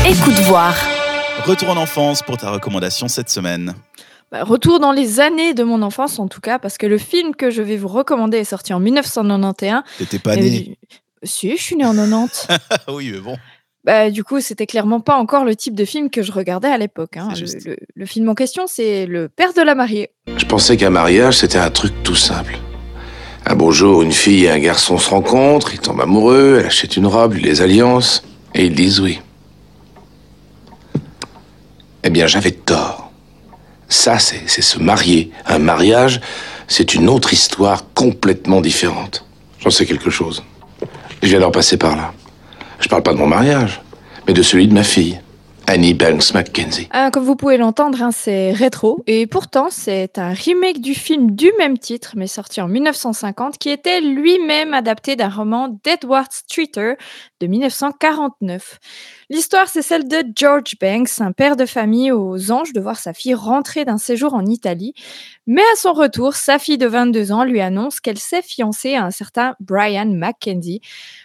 Écoute 0.07 0.39
voir. 0.45 0.75
Retour 1.45 1.69
en 1.69 1.77
enfance 1.77 2.21
pour 2.21 2.37
ta 2.37 2.51
recommandation 2.51 3.07
cette 3.07 3.29
semaine. 3.29 3.73
Bah, 4.31 4.43
retour 4.43 4.79
dans 4.79 4.91
les 4.91 5.19
années 5.19 5.53
de 5.53 5.63
mon 5.63 5.81
enfance 5.81 6.17
en 6.19 6.27
tout 6.27 6.41
cas, 6.41 6.57
parce 6.59 6.77
que 6.77 6.85
le 6.87 6.97
film 6.97 7.35
que 7.35 7.49
je 7.51 7.61
vais 7.61 7.77
vous 7.77 7.87
recommander 7.87 8.37
est 8.37 8.43
sorti 8.43 8.73
en 8.73 8.79
1991. 8.79 9.81
T'étais 9.99 10.19
pas 10.19 10.35
né. 10.35 10.49
du- 10.49 10.75
Si, 11.23 11.55
je 11.55 11.61
suis 11.61 11.75
née 11.75 11.85
en 11.85 11.93
90. 11.93 12.47
Ah 12.71 12.93
oui, 12.93 13.11
mais 13.13 13.19
bon. 13.19 13.37
Bah, 13.85 14.09
du 14.09 14.23
coup, 14.23 14.39
c'était 14.39 14.65
clairement 14.65 15.01
pas 15.01 15.17
encore 15.17 15.43
le 15.43 15.55
type 15.55 15.75
de 15.75 15.83
film 15.85 16.09
que 16.09 16.21
je 16.21 16.31
regardais 16.31 16.69
à 16.69 16.77
l'époque. 16.77 17.17
hein. 17.17 17.27
Le, 17.39 17.71
le- 17.71 17.77
le 17.95 18.05
film 18.05 18.29
en 18.29 18.33
question, 18.35 18.63
c'est 18.65 19.05
Le 19.05 19.27
Père 19.29 19.53
de 19.53 19.61
la 19.61 19.75
mariée. 19.75 20.09
Je 20.37 20.45
pensais 20.45 20.77
qu'un 20.77 20.89
mariage, 20.89 21.37
c'était 21.39 21.57
un 21.59 21.69
truc 21.69 21.91
tout 22.03 22.15
simple. 22.15 22.57
Un 23.45 23.55
beau 23.55 23.71
jour, 23.71 24.01
une 24.01 24.13
fille 24.13 24.45
et 24.45 24.49
un 24.51 24.59
garçon 24.59 24.97
se 24.97 25.09
rencontrent, 25.09 25.73
ils 25.73 25.79
tombent 25.81 25.99
amoureux, 25.99 26.57
elle 26.61 26.65
achète 26.67 26.95
une 26.95 27.07
robe, 27.07 27.33
les 27.33 27.61
alliances, 27.61 28.23
et 28.55 28.65
ils 28.65 28.73
disent 28.73 29.01
oui. 29.01 29.19
Eh 32.03 32.09
bien, 32.09 32.25
j'avais 32.27 32.51
tort. 32.51 32.92
Ça, 33.93 34.17
c'est 34.17 34.47
se 34.47 34.79
marier. 34.79 35.29
Un 35.45 35.59
mariage, 35.59 36.19
c'est 36.67 36.95
une 36.95 37.07
autre 37.07 37.31
histoire 37.31 37.83
complètement 37.93 38.59
différente. 38.59 39.23
J'en 39.59 39.69
sais 39.69 39.85
quelque 39.85 40.09
chose. 40.09 40.43
Je 41.21 41.27
viens 41.27 41.39
d'en 41.39 41.51
passer 41.51 41.77
par 41.77 41.95
là. 41.95 42.11
Je 42.79 42.89
parle 42.89 43.03
pas 43.03 43.13
de 43.13 43.19
mon 43.19 43.27
mariage, 43.27 43.81
mais 44.27 44.33
de 44.33 44.41
celui 44.41 44.67
de 44.67 44.73
ma 44.73 44.83
fille, 44.83 45.21
Annie 45.67 45.93
Banks 45.93 46.33
Mackenzie. 46.33 46.89
Ah, 46.91 47.11
comme 47.11 47.23
vous 47.23 47.35
pouvez 47.35 47.57
l'entendre, 47.57 48.01
hein, 48.01 48.09
c'est 48.11 48.51
rétro. 48.51 49.03
Et 49.05 49.27
pourtant, 49.27 49.67
c'est 49.69 50.17
un 50.17 50.33
remake 50.33 50.81
du 50.81 50.95
film 50.95 51.31
du 51.31 51.51
même 51.59 51.77
titre, 51.77 52.13
mais 52.15 52.27
sorti 52.27 52.61
en 52.61 52.67
1950, 52.67 53.59
qui 53.59 53.69
était 53.69 54.01
lui-même 54.01 54.73
adapté 54.73 55.15
d'un 55.15 55.29
roman 55.29 55.79
d'Edward 55.83 56.31
Streeter 56.31 56.93
de 57.43 57.47
1949. 57.47 58.79
L'histoire, 59.29 59.67
c'est 59.67 59.81
celle 59.81 60.07
de 60.07 60.23
George 60.33 60.75
Banks, 60.79 61.19
un 61.19 61.33
père 61.33 61.57
de 61.57 61.65
famille 61.65 62.09
aux 62.11 62.51
anges 62.51 62.71
de 62.71 62.79
voir 62.79 62.97
sa 62.97 63.13
fille 63.13 63.33
rentrer 63.33 63.83
d'un 63.83 63.97
séjour 63.97 64.33
en 64.33 64.45
Italie. 64.45 64.93
Mais 65.45 65.61
à 65.61 65.75
son 65.75 65.91
retour, 65.91 66.35
sa 66.35 66.57
fille 66.57 66.77
de 66.77 66.87
22 66.87 67.33
ans 67.33 67.43
lui 67.43 67.59
annonce 67.59 67.99
qu'elle 67.99 68.17
s'est 68.17 68.41
fiancée 68.41 68.95
à 68.95 69.03
un 69.03 69.11
certain 69.11 69.55
Brian 69.59 70.05
Mackenzie, 70.09 70.79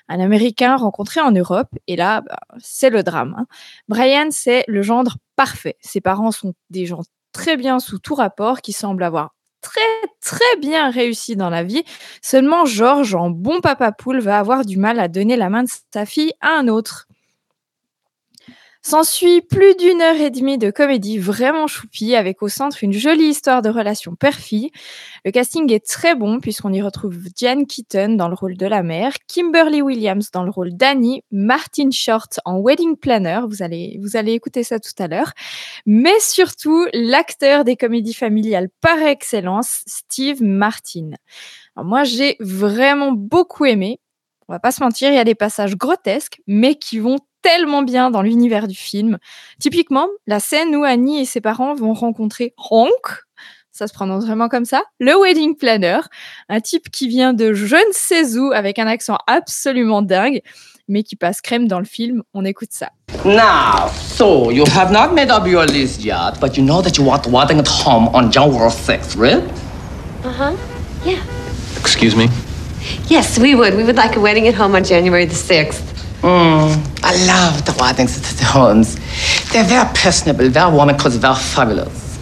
un 0.09 0.19
Américain 0.19 0.76
rencontré 0.76 1.20
en 1.20 1.31
Europe. 1.31 1.69
Et 1.87 1.94
là, 1.94 2.23
bah, 2.23 2.41
c'est 2.59 2.91
le 2.91 3.05
drame. 3.05 3.37
hein. 3.38 3.47
Brian, 3.87 4.29
c'est 4.31 4.65
le 4.67 4.82
gendre 4.82 5.19
parfait. 5.37 5.76
Ses 5.81 6.00
parents 6.00 6.32
sont 6.32 6.55
des 6.70 6.85
gens 6.85 7.03
très 7.32 7.56
bien 7.56 7.79
sous 7.79 8.00
tout 8.00 8.17
rapport, 8.17 8.61
qui 8.61 8.73
semblent 8.73 9.05
avoir 9.05 9.37
très 9.60 9.81
très 10.20 10.56
bien 10.60 10.90
réussi 10.90 11.37
dans 11.37 11.50
la 11.50 11.62
vie. 11.62 11.84
Seulement 12.22 12.64
George, 12.64 13.14
en 13.14 13.31
bon 13.31 13.60
papa 13.60 13.93
poule, 13.93 14.20
va 14.20 14.38
avoir 14.38 14.64
du 14.64 14.76
mal 14.76 15.00
à 15.00 15.08
donner 15.08 15.37
la 15.37 15.50
main 15.50 15.64
de 15.64 15.70
sa 15.93 16.06
fille 16.06 16.32
à 16.40 16.58
un 16.58 16.69
autre. 16.69 17.08
S'ensuit 18.80 19.40
plus 19.42 19.75
d'une 19.75 20.00
heure 20.00 20.16
et 20.16 20.30
demie 20.30 20.56
de 20.56 20.70
comédie 20.70 21.19
vraiment 21.19 21.66
choupie, 21.66 22.14
avec 22.14 22.42
au 22.42 22.48
centre 22.48 22.84
une 22.84 22.92
jolie 22.92 23.25
histoire 23.25 23.60
de 23.60 23.69
relation 23.69 24.14
père-fille. 24.14 24.70
Le 25.25 25.32
casting 25.32 25.70
est 25.72 25.84
très 25.84 26.14
bon, 26.14 26.38
puisqu'on 26.38 26.72
y 26.72 26.80
retrouve 26.80 27.28
Diane 27.34 27.66
Keaton 27.66 28.14
dans 28.14 28.28
le 28.28 28.34
rôle 28.34 28.56
de 28.56 28.67
la 28.67 28.84
mère, 28.84 29.14
Kimberly 29.26 29.82
Williams 29.82 30.31
dans 30.31 30.44
le 30.44 30.50
rôle 30.50 30.74
d'Annie, 30.74 31.22
Martin 31.32 31.91
Short 31.91 32.38
en 32.44 32.60
wedding 32.60 32.96
planner, 32.96 33.41
vous 33.48 33.62
allez, 33.62 33.98
vous 34.00 34.17
allez 34.17 34.32
écouter 34.32 34.62
ça 34.62 34.79
tout 34.79 35.03
à 35.03 35.08
l'heure, 35.08 35.32
mais 35.84 36.19
surtout 36.20 36.86
l'acteur 36.94 37.64
des 37.64 37.76
comédies 37.76 38.14
familiales 38.14 38.69
par 38.81 38.98
excellence, 38.98 39.82
Steve 39.86 40.41
Martin. 40.41 41.10
Moi, 41.76 42.05
j'ai 42.05 42.36
vraiment 42.41 43.10
beaucoup 43.10 43.64
aimé. 43.64 44.00
On 44.48 44.55
va 44.55 44.60
pas 44.60 44.72
se 44.72 44.82
mentir, 44.82 45.10
il 45.10 45.17
y 45.17 45.19
a 45.19 45.24
des 45.24 45.34
passages 45.34 45.76
grotesques, 45.76 46.41
mais 46.46 46.76
qui 46.76 47.00
vont 47.00 47.19
tellement 47.48 47.81
bien 47.81 48.10
dans 48.10 48.20
l'univers 48.20 48.69
du 48.69 48.76
film. 48.76 49.17
Typiquement, 49.58 50.06
la 50.26 50.38
scène 50.38 50.76
où 50.76 50.84
Annie 50.84 51.20
et 51.20 51.24
ses 51.24 51.40
parents 51.40 51.74
vont 51.74 51.94
rencontrer 51.94 52.52
Hank, 52.58 53.22
ça 53.72 53.86
se 53.86 53.94
prononce 53.94 54.26
vraiment 54.26 54.50
comme 54.50 54.67
ça, 54.67 54.82
le 55.00 55.14
wedding 55.19 55.56
planner, 55.56 56.00
un 56.50 56.60
type 56.60 56.90
qui 56.90 57.08
vient 57.08 57.32
de 57.32 57.55
je 57.55 57.76
ne 57.76 57.93
sais 57.93 58.36
où 58.36 58.52
avec 58.52 58.78
un 58.78 58.86
accent 58.86 59.17
absolument 59.26 60.02
dingue, 60.02 60.43
mais 60.88 61.02
qui 61.02 61.17
passe 61.17 61.40
crème 61.40 61.69
dans 61.69 61.78
le 61.78 61.86
film. 61.86 62.22
On 62.34 62.44
écoute 62.44 62.70
ça. 62.72 62.90
Now, 63.24 63.88
so 63.94 64.50
you 64.50 64.64
have 64.76 64.93
not 64.93 65.14
made 65.14 65.31
up 65.31 65.46
your 65.46 65.64
list 65.64 66.05
yet, 66.05 66.38
but 66.43 66.58
you 66.58 66.62
know 66.62 66.82
that 66.82 66.98
you 66.98 67.05
want 67.05 67.26
wedding 67.28 67.60
at 67.60 67.69
home 67.69 68.10
on 68.12 68.31
January 68.31 68.70
6th, 68.70 69.17
right? 69.17 69.43
Uh 70.22 70.28
huh. 70.28 70.52
Yeah. 71.06 71.22
Excuse 71.81 72.14
me? 72.14 72.28
Yes, 73.08 73.38
we 73.38 73.55
would. 73.55 73.74
We 73.74 73.84
would 73.84 73.96
like 73.96 74.17
a 74.17 74.20
wedding 74.20 74.46
at 74.48 74.55
home 74.55 74.74
on 74.74 74.84
January 74.84 75.24
the 75.24 75.34
6th. 75.34 75.97
Mm, 76.22 77.05
I 77.05 77.27
love 77.27 77.65
the 77.65 77.77
weddings 77.81 78.17
at 78.19 78.25
the 78.39 78.44
homes. 78.44 78.96
They're 79.53 79.65
very 79.65 79.89
personable, 79.94 80.48
very 80.48 80.72
warm, 80.72 80.89
because 80.89 81.17
very 81.17 81.37
fabulous. 81.37 82.19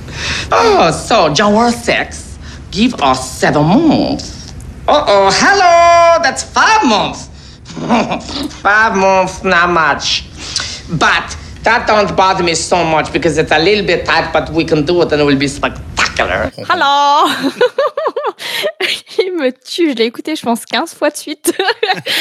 Oh, 0.52 0.90
so 0.90 1.32
January 1.32 1.72
6th, 1.72 2.38
give 2.70 2.94
us 3.00 3.38
seven 3.38 3.64
months. 3.64 4.52
Uh-oh, 4.86 5.30
hello, 5.32 6.22
that's 6.22 6.42
five 6.42 6.84
months. 6.84 7.28
five 8.60 8.96
months, 8.96 9.42
not 9.42 9.70
much. 9.70 10.28
But 10.98 11.36
that 11.62 11.86
don't 11.86 12.14
bother 12.16 12.44
me 12.44 12.54
so 12.54 12.84
much 12.84 13.12
because 13.12 13.38
it's 13.38 13.50
a 13.50 13.58
little 13.58 13.84
bit 13.84 14.04
tight, 14.06 14.32
but 14.32 14.50
we 14.50 14.64
can 14.64 14.84
do 14.84 15.02
it 15.02 15.10
and 15.12 15.20
it 15.20 15.24
will 15.24 15.38
be 15.38 15.48
spectacular. 15.48 15.95
Alors 16.68 17.28
Il 19.18 19.32
me 19.32 19.46
me 19.46 19.52
tue. 19.52 19.90
Je 19.90 19.96
l'ai 19.96 20.04
écouté, 20.04 20.36
je 20.36 20.42
pense, 20.42 20.64
15 20.64 20.94
fois 20.94 21.10
de 21.10 21.16
suite. 21.16 21.52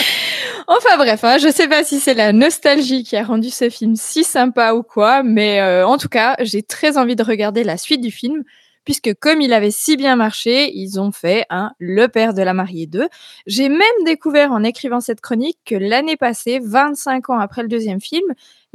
enfin 0.68 0.98
bref, 0.98 1.24
hein, 1.24 1.38
je 1.38 1.50
sais 1.52 1.68
pas 1.68 1.84
si 1.84 2.00
c'est 2.00 2.14
la 2.14 2.34
nostalgie 2.34 3.04
qui 3.04 3.16
a 3.16 3.24
rendu 3.24 3.50
ce 3.50 3.70
film 3.70 3.96
si 3.96 4.24
sympa 4.24 4.74
ou 4.74 4.84
quoi, 4.84 5.24
mais 5.24 5.62
euh, 5.62 5.86
en 5.88 5.98
tout 5.98 6.10
cas, 6.10 6.36
j'ai 6.40 6.64
très 6.64 6.98
envie 6.98 7.16
de 7.16 7.24
regarder 7.24 7.64
la 7.64 7.78
suite 7.78 8.02
du 8.02 8.12
film 8.12 8.44
puisque 8.86 9.14
comme 9.20 9.42
il 9.42 9.52
avait 9.52 9.72
si 9.72 9.98
bien 9.98 10.16
marché, 10.16 10.72
ils 10.78 11.00
ont 11.00 11.12
fait 11.12 11.46
un 11.50 11.72
Le 11.80 12.08
Père 12.08 12.34
de 12.34 12.44
la 12.44 12.54
mariée 12.54 12.86
2. 12.86 13.08
J'ai 13.48 13.68
même 13.68 13.82
découvert 14.06 14.52
en 14.52 14.64
écrivant 14.64 15.02
cette 15.02 15.22
chronique 15.22 15.58
que 15.66 15.76
l'année 15.76 16.18
passée, 16.18 16.60
25 16.64 17.32
ans 17.32 17.40
après 17.40 17.64
le 17.64 17.68
deuxième 17.68 18.00
film, 18.00 18.26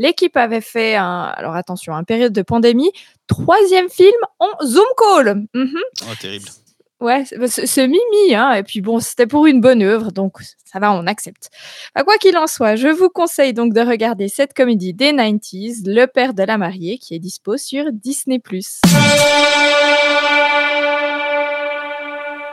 l'équipe 0.00 0.36
avait 0.36 0.62
fait 0.62 0.96
un, 0.96 1.24
alors 1.36 1.54
attention, 1.54 1.94
un 1.94 2.04
période 2.04 2.32
de 2.32 2.42
pandémie, 2.42 2.90
troisième 3.26 3.90
film 3.90 4.16
en 4.38 4.48
Zoom 4.64 4.86
call. 4.96 5.44
Mhm. 5.54 5.78
Oh, 6.02 6.14
terrible. 6.18 6.48
Ouais, 7.00 7.24
c'est 7.46 7.86
Mimi, 7.86 8.34
hein. 8.34 8.52
Et 8.52 8.62
puis 8.62 8.80
bon, 8.82 8.98
c'était 9.00 9.26
pour 9.26 9.46
une 9.46 9.60
bonne 9.60 9.82
œuvre, 9.82 10.10
donc 10.10 10.38
ça 10.64 10.78
va, 10.78 10.92
on 10.92 11.06
accepte. 11.06 11.50
Bah, 11.94 12.02
quoi 12.04 12.16
qu'il 12.18 12.36
en 12.36 12.46
soit, 12.46 12.76
je 12.76 12.88
vous 12.88 13.08
conseille 13.08 13.54
donc 13.54 13.72
de 13.72 13.80
regarder 13.80 14.28
cette 14.28 14.52
comédie 14.52 14.92
des 14.92 15.12
90s, 15.12 15.82
Le 15.86 16.06
Père 16.06 16.34
de 16.34 16.42
la 16.42 16.58
mariée, 16.58 16.98
qui 16.98 17.14
est 17.14 17.18
dispo 17.18 17.56
sur 17.56 17.86
Disney+. 17.92 18.40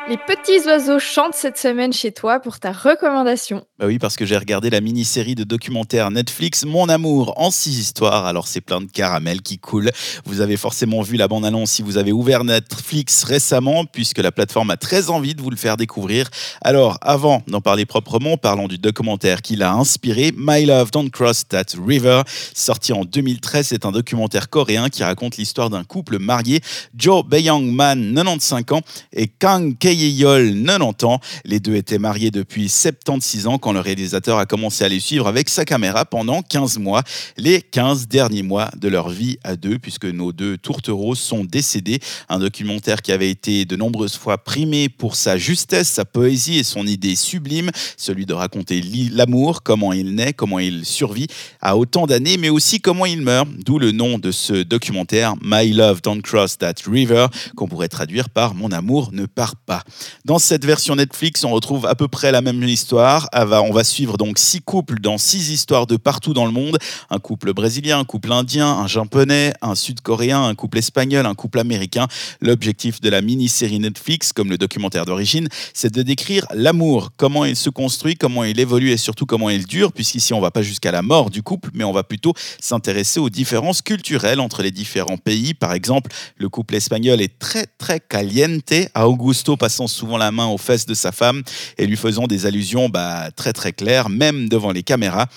Les 0.10 0.16
petits 0.16 0.66
oiseaux 0.66 1.00
chantent 1.00 1.34
cette 1.34 1.58
semaine 1.58 1.92
chez 1.92 2.14
toi 2.14 2.40
pour 2.40 2.62
ta 2.62 2.72
recommandation. 2.72 3.66
Bah 3.78 3.88
oui, 3.88 4.00
parce 4.00 4.16
que 4.16 4.26
j'ai 4.26 4.38
regardé 4.38 4.70
la 4.70 4.80
mini-série 4.80 5.36
de 5.36 5.44
documentaire 5.44 6.12
Netflix 6.12 6.64
Mon 6.64 6.88
amour 6.88 7.34
en 7.36 7.52
six 7.52 7.78
histoires. 7.78 8.26
Alors 8.26 8.48
c'est 8.48 8.62
plein 8.62 8.80
de 8.80 8.90
caramel 8.90 9.42
qui 9.42 9.60
coulent. 9.60 9.92
Vous 10.24 10.40
avez 10.40 10.56
forcément 10.56 11.02
vu 11.02 11.18
la 11.18 11.28
bande-annonce 11.28 11.72
si 11.72 11.82
vous 11.82 11.98
avez 11.98 12.14
ouvert 12.14 12.46
Netflix 12.46 13.26
récemment, 13.26 13.84
puisque 13.84 14.20
la 14.20 14.32
plateforme 14.32 14.70
a 14.70 14.78
très 14.78 15.10
envie 15.10 15.36
de 15.36 15.42
vous 15.42 15.50
le 15.50 15.58
faire 15.58 15.76
découvrir. 15.76 16.30
Alors 16.62 16.98
avant 17.02 17.44
d'en 17.48 17.60
parler 17.60 17.86
proprement, 17.86 18.38
parlons 18.38 18.70
du 18.70 18.78
documentaire 18.78 19.42
qui 19.42 19.58
l'a 19.58 19.74
inspiré, 19.74 20.32
My 20.38 20.66
Love 20.66 20.92
Don't 20.92 21.10
Cross 21.10 21.50
That 21.50 21.76
River, 21.86 22.22
sorti 22.54 22.94
en 22.94 23.04
2013. 23.04 23.68
C'est 23.68 23.86
un 23.86 23.92
documentaire 23.92 24.50
coréen 24.50 24.88
qui 24.88 25.04
raconte 25.04 25.36
l'histoire 25.36 25.70
d'un 25.70 25.84
couple 25.84 26.18
marié, 26.18 26.62
Jo 26.98 27.24
Bae-young 27.24 27.70
Man, 27.74 28.14
95 28.16 28.64
ans, 28.72 28.82
et 29.12 29.28
Kang 29.28 29.78
Kei 29.78 29.97
Yol, 29.98 30.63
90 30.63 31.06
ans. 31.06 31.20
Les 31.46 31.60
deux 31.60 31.75
étaient 31.75 31.98
mariés 31.98 32.32
depuis 32.32 32.70
76 32.70 33.48
ans 33.48 33.58
quand 33.58 33.74
le 33.74 33.80
réalisateur 33.80 34.38
a 34.38 34.46
commencé 34.46 34.84
à 34.84 34.89
les 34.89 35.00
suivre 35.00 35.27
avec 35.27 35.50
sa 35.50 35.66
caméra 35.66 36.06
pendant 36.06 36.42
15 36.42 36.77
mois, 36.80 37.04
les 37.38 37.62
15 37.62 38.08
derniers 38.08 38.44
mois 38.44 38.70
de 38.77 38.88
leur 38.88 39.10
vie 39.10 39.38
à 39.44 39.56
deux, 39.56 39.80
puisque 39.80 40.06
nos 40.06 40.32
deux 40.32 40.58
tourtereaux 40.58 41.16
sont 41.16 41.44
décédés. 41.44 42.00
Un 42.30 42.39
documentaire 42.39 43.01
qui 43.01 43.12
avait 43.12 43.30
été 43.30 43.66
de 43.66 43.75
nombreuses 43.75 44.16
fois 44.16 44.38
primé 44.38 44.89
pour 44.89 45.16
sa 45.16 45.38
justesse, 45.38 45.89
sa 45.89 46.06
poésie 46.06 46.60
et 46.60 46.63
son 46.63 46.86
idée 46.86 47.16
sublime, 47.16 47.72
celui 47.98 48.25
de 48.25 48.34
raconter 48.34 48.82
l'amour, 49.12 49.63
comment 49.63 49.94
il 49.94 50.16
naît, 50.16 50.34
comment 50.34 50.60
il 50.60 50.86
survit 50.86 51.27
à 51.62 51.77
autant 51.77 52.08
d'années, 52.08 52.38
mais 52.38 52.50
aussi 52.50 52.80
comment 52.80 53.06
il 53.06 53.22
meurt, 53.22 53.48
d'où 53.66 53.80
le 53.80 53.92
nom 53.92 54.18
de 54.20 54.32
ce 54.32 54.63
documentaire, 54.63 55.36
My 55.42 55.72
Love 55.72 56.01
Don't 56.01 56.22
Cross 56.22 56.58
That 56.60 56.75
River, 56.89 57.27
qu'on 57.56 57.68
pourrait 57.68 57.88
traduire 57.88 58.30
par 58.30 58.56
Mon 58.56 58.72
amour 58.72 59.12
ne 59.12 59.25
part 59.25 59.56
pas. 59.56 59.84
Dans 60.25 60.39
cette 60.39 60.65
version 60.65 60.96
Netflix, 60.96 61.44
on 61.44 61.51
retrouve 61.51 61.86
à 61.86 61.96
peu 61.96 62.08
près 62.08 62.32
la 62.32 62.41
même 62.41 62.62
histoire. 62.63 63.29
On 63.34 63.72
va 63.72 63.84
suivre 63.84 64.17
donc 64.17 64.38
six 64.39 64.62
couples 64.62 65.00
dans 65.00 65.17
six 65.17 65.51
histoires 65.51 65.88
de 65.88 65.98
partout 65.98 66.34
dans 66.34 66.46
le 66.46 66.51
monde. 66.51 66.77
Un 67.10 67.20
couple 67.20 67.53
brésilien, 67.53 68.00
un 68.00 68.06
couple 68.06 68.32
indien, 68.32 68.67
un 68.67 68.88
japonais, 68.88 69.53
un 69.62 69.75
sud-coréen, 69.75 70.44
un 70.44 70.56
couple 70.56 70.79
espagnol, 70.79 71.25
un 71.25 71.36
couple 71.36 71.60
américain. 71.60 72.08
L'objectif 72.41 73.01
de 73.01 73.10
la 73.10 73.22
mini-série 73.22 73.79
Netflix, 73.79 74.34
comme 74.34 74.50
le 74.50 74.58
documentaire 74.58 75.06
d'origine, 75.06 75.48
c'est 75.74 75.94
de 75.94 76.01
décrire 76.01 76.46
l'amour, 76.53 77.12
comment 77.17 77.46
il 77.46 77.56
se 77.56 77.70
construit, 77.70 78.15
comment 78.15 78.44
il 78.44 78.60
évolue 78.60 78.91
et 78.91 78.98
surtout 78.98 79.25
comment 79.25 79.50
il 79.50 79.65
dure, 79.65 79.91
puisqu'ici 79.91 80.34
on 80.34 80.41
va 80.41 80.51
pas 80.51 80.62
jusqu'à 80.62 80.91
la 80.91 81.01
mort 81.01 81.29
du 81.29 81.44
couple, 81.44 81.70
mais 81.74 81.84
on 81.84 81.91
va 81.91 82.03
plutôt 82.03 82.34
s'intéresser 82.60 83.20
aux 83.20 83.29
différences 83.29 83.82
culturelles 83.82 84.39
entre 84.39 84.62
les 84.62 84.72
différents 84.72 85.17
pays. 85.17 85.53
Par 85.53 85.74
exemple, 85.74 86.12
le 86.38 86.50
couple 86.50 86.75
espagnol 86.75 87.22
est 87.22 87.39
très 87.39 87.65
très 87.77 88.00
caliente. 88.00 88.74
Augusto 88.96 89.58
passe 89.58 89.76
souvent 89.86 90.17
la 90.17 90.31
main 90.31 90.48
aux 90.48 90.57
fesses 90.57 90.88
de 90.88 90.96
sa 90.96 91.12
femme 91.12 91.43
et 91.77 91.86
lui 91.86 91.98
faisant 91.98 92.25
des 92.25 92.48
allusions 92.48 92.89
bah, 92.89 93.29
très 93.36 93.53
très 93.53 93.74
claires, 93.74 94.10
même 94.10 94.50
devant 94.50 94.72
les 94.72 94.81
caméras. 94.81 95.27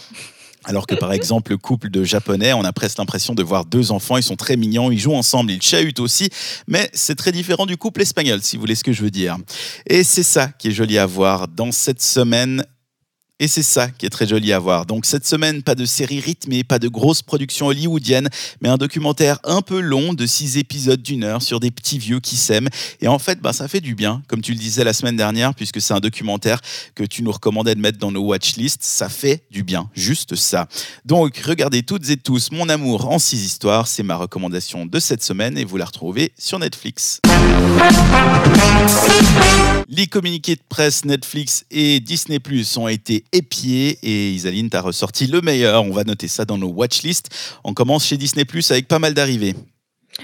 Alors 0.65 0.87
que 0.87 0.95
par 0.95 1.13
exemple, 1.13 1.53
le 1.53 1.59
couple 1.59 1.91
de 1.91 2.05
japonais, 2.05 2.53
on 2.53 2.65
a 2.65 2.73
presque 2.73 2.99
l'impression 2.99 3.35
de 3.35 3.43
voir 3.43 3.65
deux 3.65 3.93
enfants, 3.93 4.19
ils 4.19 4.23
sont 4.23 4.37
très 4.37 4.57
mignons, 4.57 4.91
ils 4.91 4.99
jouent 4.99 5.15
ensemble, 5.15 5.53
ils 5.53 5.63
chahutent 5.63 6.01
aussi, 6.01 6.29
mais 6.67 6.91
c'est 6.93 7.17
très 7.17 7.33
différent 7.33 7.65
du 7.65 7.77
couple 7.79 8.03
espagnol, 8.03 8.41
si 8.43 8.57
vous 8.57 8.61
voulez 8.61 8.75
ce 8.75 8.85
que 8.85 8.93
je 8.93 9.03
veux 9.03 9.11
dire. 9.11 9.39
Et 9.87 10.05
c'est 10.05 10.23
ça 10.23 10.49
qui 10.59 10.69
est 10.69 10.73
joli 10.73 10.99
à 10.99 11.07
voir 11.07 11.49
dans 11.49 11.73
cette 11.73 12.03
semaine 12.03 12.65
et 13.41 13.49
c'est 13.49 13.63
ça 13.63 13.89
qui 13.89 14.05
est 14.05 14.11
très 14.11 14.29
joli 14.29 14.53
à 14.53 14.59
voir. 14.59 14.85
Donc 14.85 15.07
cette 15.07 15.27
semaine, 15.27 15.63
pas 15.63 15.75
de 15.75 15.87
série 15.87 16.21
rythmée, 16.21 16.63
pas 16.63 16.79
de 16.79 16.89
grosse 16.89 17.23
production 17.23 17.69
hollywoodienne, 17.69 18.29
mais 18.61 18.69
un 18.69 18.77
documentaire 18.77 19.39
un 19.45 19.63
peu 19.63 19.81
long 19.81 20.13
de 20.13 20.27
six 20.27 20.59
épisodes 20.59 21.01
d'une 21.01 21.25
heure 21.25 21.41
sur 21.41 21.59
des 21.59 21.71
petits 21.71 21.99
vieux 21.99 22.21
qui 22.21 22.37
s'aiment. 22.37 22.69
Et 23.01 23.09
en 23.09 23.19
fait, 23.19 23.41
bah, 23.41 23.55
ça 23.55 23.67
fait 23.67 23.81
du 23.81 23.95
bien, 23.95 24.23
comme 24.29 24.43
tu 24.43 24.53
le 24.53 24.59
disais 24.59 24.85
la 24.85 24.93
semaine 24.93 25.17
dernière, 25.17 25.55
puisque 25.55 25.81
c'est 25.81 25.95
un 25.95 26.01
documentaire 26.01 26.61
que 26.95 27.03
tu 27.03 27.23
nous 27.23 27.33
recommandais 27.33 27.75
de 27.75 27.81
mettre 27.81 27.99
dans 27.99 28.13
nos 28.13 28.23
watchlists. 28.23 28.83
Ça 28.83 29.09
fait 29.09 29.43
du 29.51 29.63
bien, 29.63 29.89
juste 29.95 30.37
ça. 30.37 30.69
Donc 31.07 31.39
regardez 31.39 31.83
toutes 31.83 32.11
et 32.11 32.19
tous 32.19 32.53
Mon 32.53 32.69
amour 32.69 33.09
en 33.09 33.19
six 33.19 33.43
histoires, 33.43 33.89
c'est 33.89 34.03
ma 34.03 34.17
recommandation 34.17 34.85
de 34.85 35.01
cette 35.01 35.25
semaine 35.25 35.57
et 35.57 35.65
vous 35.65 35.79
la 35.79 35.87
retrouvez 35.87 36.33
sur 36.39 36.59
Netflix. 36.59 37.21
Les 39.89 40.07
communiqués 40.07 40.57
de 40.57 40.63
presse 40.69 41.05
Netflix 41.05 41.65
et 41.71 42.01
Disney 42.01 42.39
Plus 42.39 42.77
ont 42.77 42.87
été 42.87 43.25
épiés 43.33 43.99
et 44.03 44.31
Isaline 44.33 44.71
t'a 44.71 44.81
ressorti 44.81 45.27
le 45.27 45.41
meilleur. 45.41 45.85
On 45.85 45.91
va 45.91 46.05
noter 46.05 46.29
ça 46.29 46.45
dans 46.45 46.59
nos 46.59 46.69
watchlists. 46.69 47.29
On 47.65 47.75
commence 47.75 48.07
chez 48.07 48.17
Disney 48.17 48.45
Plus 48.45 48.71
avec 48.71 48.89
pas 48.89 48.99
mal 48.99 49.15
d'arrivées. 49.15 49.55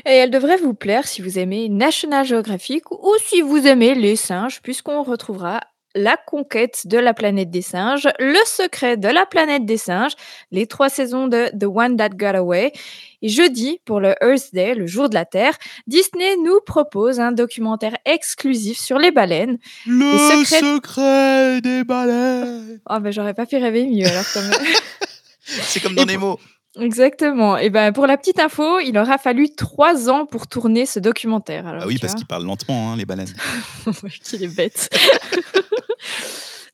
Et 0.05 0.11
elle 0.11 0.31
devrait 0.31 0.57
vous 0.57 0.75
plaire 0.75 1.07
si 1.07 1.23
vous 1.23 1.39
aimez 1.39 1.69
National 1.69 2.27
Geographic 2.27 2.91
ou 2.91 3.15
si 3.25 3.41
vous 3.41 3.67
aimez 3.67 3.95
les 3.95 4.17
singes, 4.17 4.61
puisqu'on 4.63 5.03
retrouvera 5.03 5.61
la 5.97 6.17
conquête 6.17 6.87
de 6.87 6.99
la 6.99 7.15
planète 7.15 7.51
des 7.51 7.63
singes, 7.63 8.09
Le 8.19 8.39
secret 8.47 8.97
de 8.97 9.09
la 9.09 9.27
planète 9.27 9.65
des 9.65 9.79
singes, 9.79 10.13
les 10.53 10.67
trois 10.67 10.89
saisons 10.89 11.27
de 11.27 11.49
The 11.59 11.65
One 11.65 11.97
That 11.97 12.11
Got 12.11 12.37
Away. 12.37 12.73
Et 13.23 13.29
jeudi, 13.29 13.81
pour 13.85 13.99
le 13.99 14.15
Earth 14.23 14.53
Day, 14.53 14.75
le 14.75 14.87
jour 14.87 15.09
de 15.09 15.15
la 15.15 15.25
Terre, 15.25 15.55
Disney 15.87 16.37
nous 16.45 16.61
propose 16.65 17.19
un 17.19 17.33
documentaire 17.33 17.97
exclusif 18.05 18.79
sur 18.79 18.99
les 18.99 19.11
baleines. 19.11 19.59
Le 19.87 20.45
secret... 20.45 21.61
des 21.63 21.83
baleines. 21.83 22.79
Oh, 22.89 23.01
ben 23.01 23.11
j'aurais 23.11 23.35
pas 23.35 23.47
pu 23.47 23.57
rêver 23.57 23.87
mieux 23.87 24.07
alors 24.07 24.25
quand 24.33 24.43
même. 24.43 24.53
C'est 25.41 25.81
comme 25.81 25.95
dans 25.95 26.05
Nemo. 26.05 26.39
Exactement. 26.79 27.57
Et 27.57 27.71
ben 27.71 27.93
pour 27.93 28.07
la 28.07 28.17
petite 28.17 28.39
info, 28.39 28.81
il 28.81 28.99
aura 28.99 29.19
fallu 29.19 29.55
trois 29.55 30.11
ans 30.11 30.27
pour 30.27 30.47
tourner 30.47 30.85
ce 30.85 30.99
documentaire. 30.99 31.65
ah 31.67 31.87
oui, 31.87 31.99
parce 31.99 32.15
qu'ils 32.15 32.27
parlent 32.27 32.45
lentement, 32.45 32.93
hein, 32.93 32.97
les 32.97 33.07
baleines. 33.07 33.33
Qu'il 34.23 34.45
est 34.45 34.55
bête. 34.55 34.91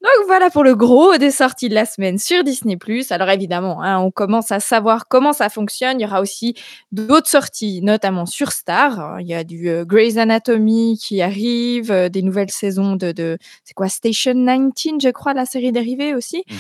Donc 0.03 0.27
voilà 0.27 0.51
pour 0.51 0.65
le 0.65 0.75
gros 0.75 1.17
des 1.17 1.31
sorties 1.31 1.69
de 1.69 1.75
la 1.75 1.85
semaine 1.85 2.19
sur 2.19 2.43
Disney+. 2.43 2.77
Alors 3.11 3.31
évidemment, 3.31 3.83
hein, 3.85 4.01
on 4.01 4.11
commence 4.11 4.51
à 4.51 4.59
savoir 4.59 5.07
comment 5.07 5.33
ça 5.33 5.49
fonctionne. 5.49 6.01
Il 6.01 6.03
y 6.03 6.07
aura 6.07 6.21
aussi 6.21 6.55
d'autres 6.91 7.29
sorties, 7.29 7.83
notamment 7.83 8.27
sur 8.27 8.51
Star. 8.51 9.21
Il 9.21 9.29
y 9.29 9.35
a 9.35 9.45
du 9.45 9.69
euh, 9.69 9.85
Grey's 9.85 10.17
Anatomy 10.17 10.99
qui 10.99 11.23
arrive, 11.23 11.93
euh, 11.93 12.09
des 12.09 12.23
nouvelles 12.23 12.51
saisons 12.51 12.97
de, 12.97 13.39
c'est 13.65 13.89
Station 13.89 14.35
19, 14.35 15.01
je 15.01 15.11
crois, 15.11 15.35
la 15.35 15.47
série 15.47 15.71
dérivée 15.71 16.15
aussi. 16.15 16.43
Mmh 16.51 16.55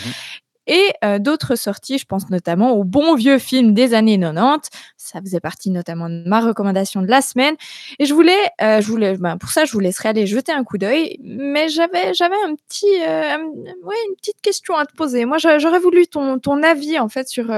et 0.67 0.93
d'autres 1.21 1.57
sorties, 1.57 1.99
je 1.99 2.05
pense 2.05 2.31
notamment 2.31 2.73
au 2.73 2.85
bon 2.85 3.15
vieux 3.15 3.39
film 3.39 3.75
des 3.75 3.95
années 3.95 4.19
90. 4.19 4.71
Ça 4.97 5.21
faisait 5.21 5.41
partie 5.41 5.71
notamment 5.71 6.09
de 6.09 6.23
ma 6.27 6.41
recommandation 6.41 7.03
de 7.03 7.09
la 7.09 7.21
semaine. 7.21 7.57
Et 7.99 8.07
je 8.07 8.15
voulais, 8.15 8.51
je 8.61 8.87
voulais 8.87 9.17
ben, 9.17 9.37
pour 9.37 9.51
ça, 9.51 9.65
je 9.65 9.73
vous 9.73 9.81
laisserai 9.81 10.11
aller 10.11 10.27
jeter 10.27 10.53
un 10.53 10.65
coup 10.65 10.79
d'œil. 10.79 11.19
Mais 11.23 11.69
j'avais, 11.69 12.15
j'avais 12.15 12.37
un 12.47 12.55
petit, 12.55 12.87
ouais, 12.87 13.97
une 14.09 14.17
petite 14.17 14.41
question 14.41 14.77
à 14.77 14.87
te 14.87 14.95
poser. 14.95 15.25
Moi, 15.25 15.39
j'aurais 15.39 15.81
voulu 15.81 16.07
ton, 16.07 16.39
ton 16.39 16.63
avis 16.63 16.99
en 16.99 17.09
fait 17.09 17.29
sur 17.29 17.53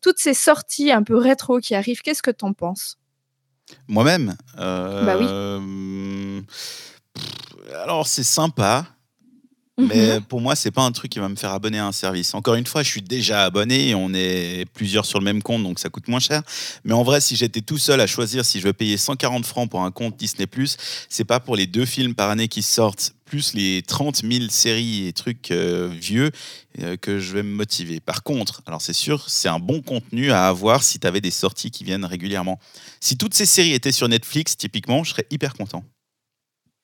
toutes 0.00 0.18
ces 0.18 0.34
sorties 0.34 0.90
un 0.90 1.02
peu 1.02 1.16
rétro 1.16 1.60
qui 1.60 1.74
arrivent. 1.74 2.00
Qu'est-ce 2.00 2.22
que 2.22 2.30
tu 2.30 2.44
en 2.44 2.52
penses? 2.52 2.96
Moi-même? 3.88 4.36
Bah 4.56 5.16
oui. 5.18 5.26
Alors, 7.82 8.06
c'est 8.06 8.24
sympa. 8.24 8.86
Mais 9.78 10.14
mhm. 10.14 10.22
pour 10.22 10.40
moi, 10.40 10.56
c'est 10.56 10.70
pas 10.70 10.82
un 10.82 10.92
truc 10.92 11.12
qui 11.12 11.18
va 11.18 11.28
me 11.28 11.36
faire 11.36 11.50
abonner 11.50 11.78
à 11.78 11.86
un 11.86 11.92
service. 11.92 12.34
Encore 12.34 12.54
une 12.54 12.66
fois, 12.66 12.82
je 12.82 12.88
suis 12.88 13.02
déjà 13.02 13.44
abonné 13.44 13.90
et 13.90 13.94
on 13.94 14.14
est 14.14 14.64
plusieurs 14.72 15.04
sur 15.04 15.18
le 15.18 15.24
même 15.24 15.42
compte, 15.42 15.62
donc 15.62 15.78
ça 15.78 15.90
coûte 15.90 16.08
moins 16.08 16.20
cher. 16.20 16.42
Mais 16.84 16.94
en 16.94 17.02
vrai, 17.02 17.20
si 17.20 17.36
j'étais 17.36 17.60
tout 17.60 17.76
seul 17.76 18.00
à 18.00 18.06
choisir 18.06 18.46
si 18.46 18.58
je 18.58 18.66
veux 18.66 18.72
payer 18.72 18.96
140 18.96 19.44
francs 19.44 19.68
pour 19.68 19.82
un 19.82 19.90
compte 19.90 20.16
Disney+, 20.16 20.46
c'est 21.10 21.24
pas 21.24 21.40
pour 21.40 21.56
les 21.56 21.66
deux 21.66 21.84
films 21.84 22.14
par 22.14 22.30
année 22.30 22.48
qui 22.48 22.62
sortent, 22.62 23.12
plus 23.26 23.52
les 23.52 23.82
30 23.82 24.22
000 24.22 24.44
séries 24.48 25.08
et 25.08 25.12
trucs 25.12 25.50
euh, 25.50 25.90
vieux 25.92 26.30
euh, 26.80 26.96
que 26.96 27.18
je 27.18 27.34
vais 27.34 27.42
me 27.42 27.52
motiver. 27.52 28.00
Par 28.00 28.22
contre, 28.22 28.62
alors 28.66 28.80
c'est 28.80 28.94
sûr, 28.94 29.28
c'est 29.28 29.48
un 29.48 29.58
bon 29.58 29.82
contenu 29.82 30.30
à 30.30 30.48
avoir 30.48 30.82
si 30.84 30.98
tu 30.98 31.06
avais 31.06 31.20
des 31.20 31.30
sorties 31.30 31.70
qui 31.70 31.84
viennent 31.84 32.04
régulièrement. 32.04 32.58
Si 33.00 33.18
toutes 33.18 33.34
ces 33.34 33.46
séries 33.46 33.72
étaient 33.72 33.92
sur 33.92 34.08
Netflix, 34.08 34.56
typiquement, 34.56 35.04
je 35.04 35.10
serais 35.10 35.26
hyper 35.30 35.54
content. 35.54 35.84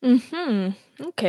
Mhm. 0.02 0.74
Ok. 1.06 1.24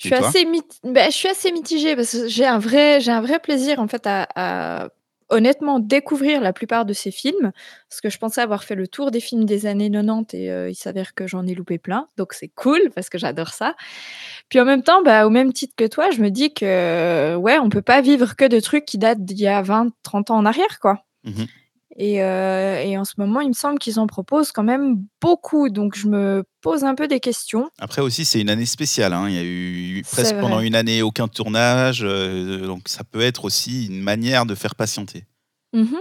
Je 0.00 0.06
suis, 0.06 0.14
assez 0.14 0.46
ben, 0.82 1.10
je 1.10 1.16
suis 1.16 1.28
assez 1.28 1.52
mitigée 1.52 1.94
parce 1.94 2.12
que 2.12 2.26
j'ai 2.26 2.46
un 2.46 2.58
vrai, 2.58 3.00
j'ai 3.02 3.10
un 3.10 3.20
vrai 3.20 3.38
plaisir 3.38 3.80
en 3.80 3.86
fait 3.86 4.06
à, 4.06 4.26
à, 4.34 4.88
honnêtement 5.28 5.78
découvrir 5.78 6.40
la 6.40 6.54
plupart 6.54 6.86
de 6.86 6.94
ces 6.94 7.10
films 7.10 7.52
parce 7.88 8.00
que 8.00 8.08
je 8.08 8.16
pensais 8.16 8.40
avoir 8.40 8.64
fait 8.64 8.74
le 8.74 8.88
tour 8.88 9.10
des 9.10 9.20
films 9.20 9.44
des 9.44 9.66
années 9.66 9.90
90 9.90 10.34
et 10.34 10.50
euh, 10.50 10.70
il 10.70 10.74
s'avère 10.74 11.14
que 11.14 11.26
j'en 11.26 11.46
ai 11.46 11.54
loupé 11.54 11.76
plein, 11.76 12.08
donc 12.16 12.32
c'est 12.32 12.48
cool 12.48 12.80
parce 12.94 13.10
que 13.10 13.18
j'adore 13.18 13.50
ça. 13.50 13.74
Puis 14.48 14.58
en 14.58 14.64
même 14.64 14.82
temps, 14.82 15.02
bah, 15.02 15.26
au 15.26 15.30
même 15.30 15.52
titre 15.52 15.74
que 15.76 15.86
toi, 15.86 16.10
je 16.10 16.22
me 16.22 16.30
dis 16.30 16.54
que 16.54 17.36
ouais, 17.36 17.58
on 17.58 17.68
peut 17.68 17.82
pas 17.82 18.00
vivre 18.00 18.36
que 18.36 18.46
de 18.46 18.58
trucs 18.58 18.86
qui 18.86 18.96
datent 18.96 19.24
d'il 19.24 19.40
y 19.40 19.48
a 19.48 19.60
20, 19.60 19.90
30 20.02 20.30
ans 20.30 20.38
en 20.38 20.46
arrière, 20.46 20.80
quoi. 20.80 21.04
Euh, 22.00 22.80
et, 22.82 22.96
en 22.96 23.04
ce 23.04 23.14
moment, 23.18 23.40
il 23.40 23.48
me 23.48 23.54
semble 23.54 23.78
qu'ils 23.78 23.98
en 23.98 24.06
proposent 24.06 24.52
quand 24.52 24.62
même 24.62 25.04
beaucoup. 25.20 25.68
Donc, 25.68 25.96
je 25.96 26.08
me 26.08 26.44
pose 26.62 26.84
un 26.84 26.94
peu 26.94 27.08
des 27.08 27.20
questions. 27.20 27.70
Après 27.78 28.00
aussi, 28.00 28.24
c'est 28.24 28.40
une 28.40 28.50
année 28.50 28.66
spéciale. 28.66 29.12
Hein. 29.12 29.26
Il 29.28 29.34
y 29.34 29.38
a 29.38 29.44
eu 29.44 30.02
presque 30.10 30.36
pendant 30.36 30.60
une 30.60 30.74
année 30.74 31.02
aucun 31.02 31.28
tournage. 31.28 32.02
Euh, 32.02 32.66
donc, 32.66 32.82
ça 32.86 33.04
peut 33.04 33.20
être 33.20 33.44
aussi 33.44 33.86
une 33.86 34.00
manière 34.00 34.46
de 34.46 34.54
faire 34.54 34.74
patienter. 34.74 35.24
Mmh 35.72 35.94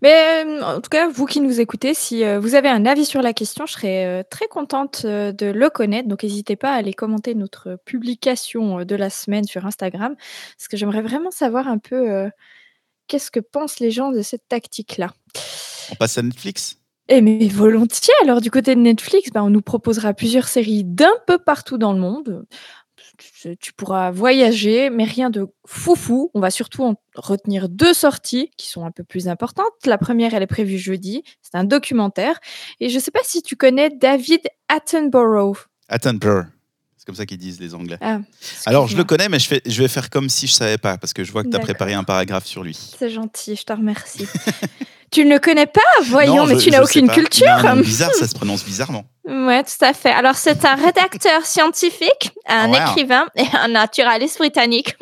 Mais 0.00 0.46
en 0.62 0.80
tout 0.80 0.88
cas, 0.88 1.06
vous 1.10 1.26
qui 1.26 1.42
nous 1.42 1.60
écoutez, 1.60 1.92
si 1.92 2.24
vous 2.38 2.54
avez 2.54 2.70
un 2.70 2.86
avis 2.86 3.04
sur 3.04 3.20
la 3.20 3.34
question, 3.34 3.66
je 3.66 3.72
serais 3.74 4.24
très 4.30 4.46
contente 4.46 5.04
de 5.04 5.46
le 5.46 5.68
connaître. 5.68 6.08
Donc, 6.08 6.22
n'hésitez 6.22 6.56
pas 6.56 6.70
à 6.70 6.76
aller 6.76 6.94
commenter 6.94 7.34
notre 7.34 7.78
publication 7.84 8.82
de 8.86 8.96
la 8.96 9.10
semaine 9.10 9.44
sur 9.44 9.66
Instagram, 9.66 10.14
parce 10.56 10.68
que 10.68 10.78
j'aimerais 10.78 11.02
vraiment 11.02 11.30
savoir 11.30 11.68
un 11.68 11.76
peu 11.76 12.30
qu'est-ce 13.10 13.32
que 13.32 13.40
pensent 13.40 13.80
les 13.80 13.90
gens 13.90 14.12
de 14.12 14.22
cette 14.22 14.46
tactique-là? 14.48 15.12
On 15.90 15.96
passe 15.96 16.16
à 16.16 16.22
Netflix? 16.22 16.76
Eh 17.08 17.20
mais 17.20 17.48
volontiers. 17.48 18.14
Alors 18.22 18.40
du 18.40 18.52
côté 18.52 18.76
de 18.76 18.80
Netflix, 18.80 19.30
bah, 19.34 19.42
on 19.42 19.50
nous 19.50 19.62
proposera 19.62 20.14
plusieurs 20.14 20.46
séries 20.46 20.84
d'un 20.84 21.12
peu 21.26 21.38
partout 21.38 21.76
dans 21.76 21.92
le 21.92 21.98
monde. 21.98 22.46
Tu 23.58 23.72
pourras 23.72 24.12
voyager, 24.12 24.90
mais 24.90 25.04
rien 25.04 25.30
de 25.30 25.48
foufou. 25.66 26.30
On 26.34 26.40
va 26.40 26.50
surtout 26.50 26.84
en 26.84 26.94
retenir 27.16 27.68
deux 27.68 27.94
sorties 27.94 28.50
qui 28.56 28.68
sont 28.68 28.84
un 28.84 28.92
peu 28.92 29.02
plus 29.02 29.26
importantes. 29.26 29.72
La 29.84 29.98
première, 29.98 30.32
elle 30.32 30.44
est 30.44 30.46
prévue 30.46 30.78
jeudi. 30.78 31.24
C'est 31.42 31.56
un 31.56 31.64
documentaire. 31.64 32.38
Et 32.78 32.88
je 32.88 32.94
ne 32.94 33.00
sais 33.00 33.10
pas 33.10 33.20
si 33.24 33.42
tu 33.42 33.56
connais 33.56 33.90
David 33.90 34.42
Attenborough. 34.68 35.56
Attenborough. 35.88 36.46
C'est 37.00 37.06
comme 37.06 37.14
ça 37.14 37.24
qu'ils 37.24 37.38
disent 37.38 37.58
les 37.58 37.74
Anglais. 37.74 37.96
Ah, 38.02 38.18
Alors, 38.66 38.86
je 38.86 38.94
le 38.94 39.04
connais, 39.04 39.30
mais 39.30 39.38
je, 39.38 39.48
fais, 39.48 39.62
je 39.64 39.80
vais 39.80 39.88
faire 39.88 40.10
comme 40.10 40.28
si 40.28 40.46
je 40.46 40.52
savais 40.52 40.76
pas, 40.76 40.98
parce 40.98 41.14
que 41.14 41.24
je 41.24 41.32
vois 41.32 41.42
que 41.42 41.48
tu 41.48 41.56
as 41.56 41.60
préparé 41.60 41.94
un 41.94 42.04
paragraphe 42.04 42.44
sur 42.44 42.62
lui. 42.62 42.74
C'est 42.74 43.08
gentil, 43.08 43.56
je 43.56 43.64
te 43.64 43.72
remercie. 43.72 44.28
tu 45.10 45.24
ne 45.24 45.30
le 45.30 45.38
connais 45.38 45.64
pas 45.64 45.80
Voyons, 46.04 46.44
mais 46.44 46.58
tu 46.58 46.70
n'as 46.70 46.82
aucune 46.82 47.08
culture. 47.08 47.46
bizarre, 47.76 48.12
ça 48.12 48.28
se 48.28 48.34
prononce 48.34 48.66
bizarrement. 48.66 49.06
Ouais, 49.24 49.64
tout 49.64 49.82
à 49.82 49.94
fait. 49.94 50.10
Alors, 50.10 50.34
c'est 50.34 50.62
un 50.66 50.74
rédacteur 50.74 51.46
scientifique, 51.46 52.32
un 52.46 52.70
écrivain 52.70 53.24
et 53.34 53.46
un 53.54 53.68
naturaliste 53.68 54.36
britannique. 54.36 54.94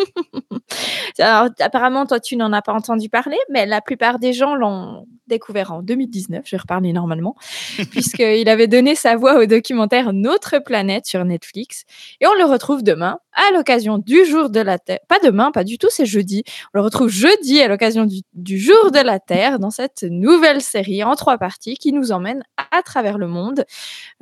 Alors, 1.18 1.48
apparemment, 1.58 2.06
toi, 2.06 2.20
tu 2.20 2.36
n'en 2.36 2.52
as 2.52 2.62
pas 2.62 2.74
entendu 2.74 3.08
parler, 3.08 3.38
mais 3.50 3.66
la 3.66 3.80
plupart 3.80 4.20
des 4.20 4.32
gens 4.32 4.54
l'ont 4.54 5.04
découvert 5.28 5.72
en 5.72 5.82
2019, 5.82 6.42
je 6.44 6.50
vais 6.50 6.60
reparler 6.60 6.92
normalement, 6.92 7.36
puisqu'il 7.90 8.48
avait 8.48 8.66
donné 8.66 8.94
sa 8.94 9.16
voix 9.16 9.38
au 9.38 9.46
documentaire 9.46 10.12
Notre 10.12 10.58
planète 10.58 11.06
sur 11.06 11.24
Netflix. 11.24 11.84
Et 12.20 12.26
on 12.26 12.34
le 12.34 12.44
retrouve 12.44 12.82
demain 12.82 13.18
à 13.32 13.52
l'occasion 13.52 13.98
du 13.98 14.24
jour 14.24 14.50
de 14.50 14.60
la 14.60 14.78
Terre. 14.78 14.98
Pas 15.08 15.18
demain, 15.22 15.52
pas 15.52 15.64
du 15.64 15.78
tout, 15.78 15.88
c'est 15.90 16.06
jeudi. 16.06 16.42
On 16.74 16.78
le 16.78 16.82
retrouve 16.82 17.08
jeudi 17.08 17.60
à 17.60 17.68
l'occasion 17.68 18.06
du, 18.06 18.58
jour 18.58 18.90
de 18.90 18.98
la 18.98 19.20
Terre 19.20 19.58
dans 19.58 19.70
cette 19.70 20.02
nouvelle 20.02 20.60
série 20.60 21.04
en 21.04 21.14
trois 21.14 21.38
parties 21.38 21.76
qui 21.76 21.92
nous 21.92 22.10
emmène 22.10 22.42
à, 22.56 22.82
travers 22.82 23.18
le 23.18 23.28
monde, 23.28 23.64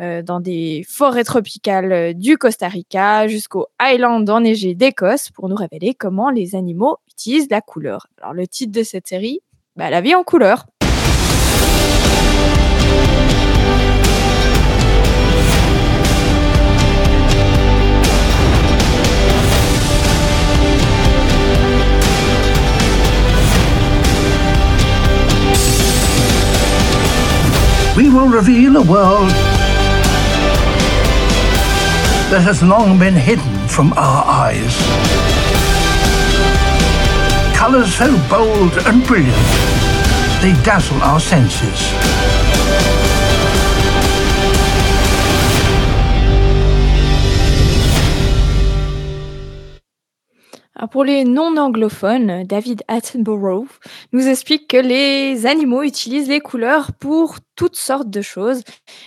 euh, 0.00 0.22
dans 0.22 0.40
des 0.40 0.84
forêts 0.88 1.24
tropicales 1.24 2.14
du 2.14 2.36
Costa 2.36 2.68
Rica 2.68 3.26
jusqu'aux 3.28 3.66
Highlands 3.78 4.24
enneigées 4.28 4.74
d'Écosse 4.74 5.30
pour 5.30 5.48
nous 5.48 5.56
révéler 5.56 5.94
comment 5.94 6.30
les 6.30 6.54
animaux 6.54 6.98
utilisent 7.08 7.48
la 7.50 7.60
couleur. 7.60 8.06
Alors 8.20 8.34
le 8.34 8.46
titre 8.46 8.72
de 8.72 8.82
cette 8.82 9.08
série, 9.08 9.40
bah, 9.76 9.90
La 9.90 10.00
vie 10.00 10.14
en 10.14 10.24
couleur. 10.24 10.66
Will 28.26 28.32
reveal 28.32 28.76
a 28.76 28.82
world 28.82 29.30
that 32.30 32.40
has 32.42 32.62
long 32.62 32.98
been 32.98 33.14
hidden 33.14 33.68
from 33.68 33.92
our 33.92 34.24
eyes. 34.26 34.74
Colors 37.56 37.94
so 37.94 38.10
bold 38.28 38.72
and 38.86 39.06
brilliant, 39.06 39.36
they 40.42 40.52
dazzle 40.64 41.00
our 41.02 41.20
senses. 41.20 42.25
Pour 50.90 51.04
les 51.04 51.24
non-anglophones, 51.24 52.44
David 52.44 52.82
Attenborough 52.88 53.68
nous 54.12 54.26
explique 54.26 54.68
que 54.68 54.76
les 54.76 55.46
animaux 55.46 55.82
utilisent 55.82 56.28
les 56.28 56.40
couleurs 56.40 56.92
pour 56.92 57.36
toutes 57.54 57.76
sortes 57.76 58.10
de 58.10 58.20
choses 58.20 58.62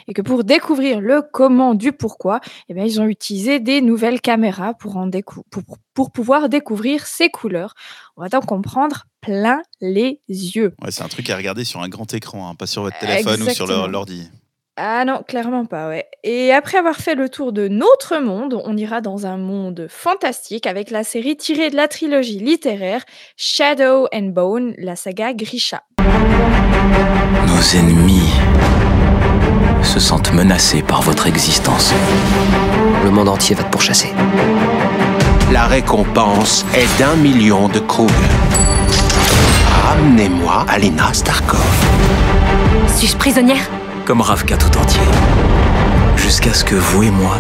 et 0.08 0.14
que 0.14 0.22
pour 0.22 0.44
découvrir 0.44 1.00
le 1.00 1.22
comment 1.22 1.76
du 1.76 1.92
pourquoi, 1.92 2.40
eh 2.70 2.74
bien, 2.74 2.86
ils 2.86 3.00
ont 3.00 3.06
utilisé 3.06 3.60
des 3.60 3.82
nouvelles 3.82 4.22
caméras 4.22 4.74
pour, 4.74 4.98
en 4.98 5.10
pour, 5.52 5.64
pour 5.94 6.12
pouvoir 6.12 6.50
découvrir 6.50 7.06
ces 7.06 7.30
couleurs. 7.30 7.76
On 8.18 8.22
va 8.22 8.30
donc 8.30 8.46
comprendre 8.46 9.06
plein 9.22 9.62
les 9.82 10.22
yeux. 10.28 10.74
Ouais, 10.82 10.92
c'est 10.92 11.04
un 11.04 11.08
truc 11.08 11.30
à 11.30 11.38
regarder 11.38 11.66
sur 11.66 11.82
un 11.82 11.90
grand 11.90 12.12
écran, 12.14 12.50
hein, 12.50 12.56
pas 12.56 12.68
sur 12.68 12.82
votre 12.82 12.98
téléphone 13.00 13.44
ou 13.44 13.50
sur 13.50 13.68
l'ordi. 13.88 14.30
Ah 14.82 15.04
non, 15.04 15.24
clairement 15.28 15.66
pas, 15.66 15.90
ouais. 15.90 16.06
Et 16.24 16.54
après 16.54 16.78
avoir 16.78 16.96
fait 16.96 17.14
le 17.14 17.28
tour 17.28 17.52
de 17.52 17.68
notre 17.68 18.18
monde, 18.20 18.62
on 18.64 18.78
ira 18.78 19.02
dans 19.02 19.26
un 19.26 19.36
monde 19.36 19.88
fantastique 19.90 20.66
avec 20.68 20.90
la 20.90 21.04
série 21.04 21.36
tirée 21.36 21.70
de 21.70 21.76
la 21.76 21.90
trilogie 21.90 22.40
littéraire 22.40 23.04
Shadow 23.36 24.08
and 24.14 24.30
Bone, 24.30 24.74
la 24.78 24.96
saga 24.96 25.34
Grisha. 25.34 25.82
Nos 27.46 27.78
ennemis 27.78 28.32
se 29.84 30.00
sentent 30.00 30.32
menacés 30.32 30.82
par 30.82 31.02
votre 31.02 31.28
existence. 31.28 31.94
Le 33.04 33.12
monde 33.12 33.28
entier 33.28 33.58
va 33.58 33.64
te 33.64 33.72
pourchasser. 33.72 34.14
La 35.52 35.66
récompense 35.66 36.66
est 36.74 37.00
d'un 37.00 37.18
million 37.18 37.68
de 37.68 37.80
Krug. 37.80 38.10
Ramenez-moi 39.84 40.66
Alina 40.70 41.12
Starkov. 41.12 41.68
Suis-je 42.88 43.18
prisonnière? 43.18 43.70
Comme 44.10 44.22
Ravka 44.22 44.58
tout 44.58 44.76
entier. 44.76 45.04
Jusqu'à 46.16 46.52
ce 46.52 46.66
que 46.66 46.74
vous 46.74 47.04
et 47.04 47.12
moi 47.12 47.38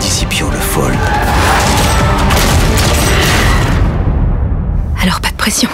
dissipions 0.00 0.50
le 0.50 0.58
fold. 0.58 0.98
Alors 5.00 5.20
pas 5.20 5.28
de 5.28 5.34
pression. 5.34 5.70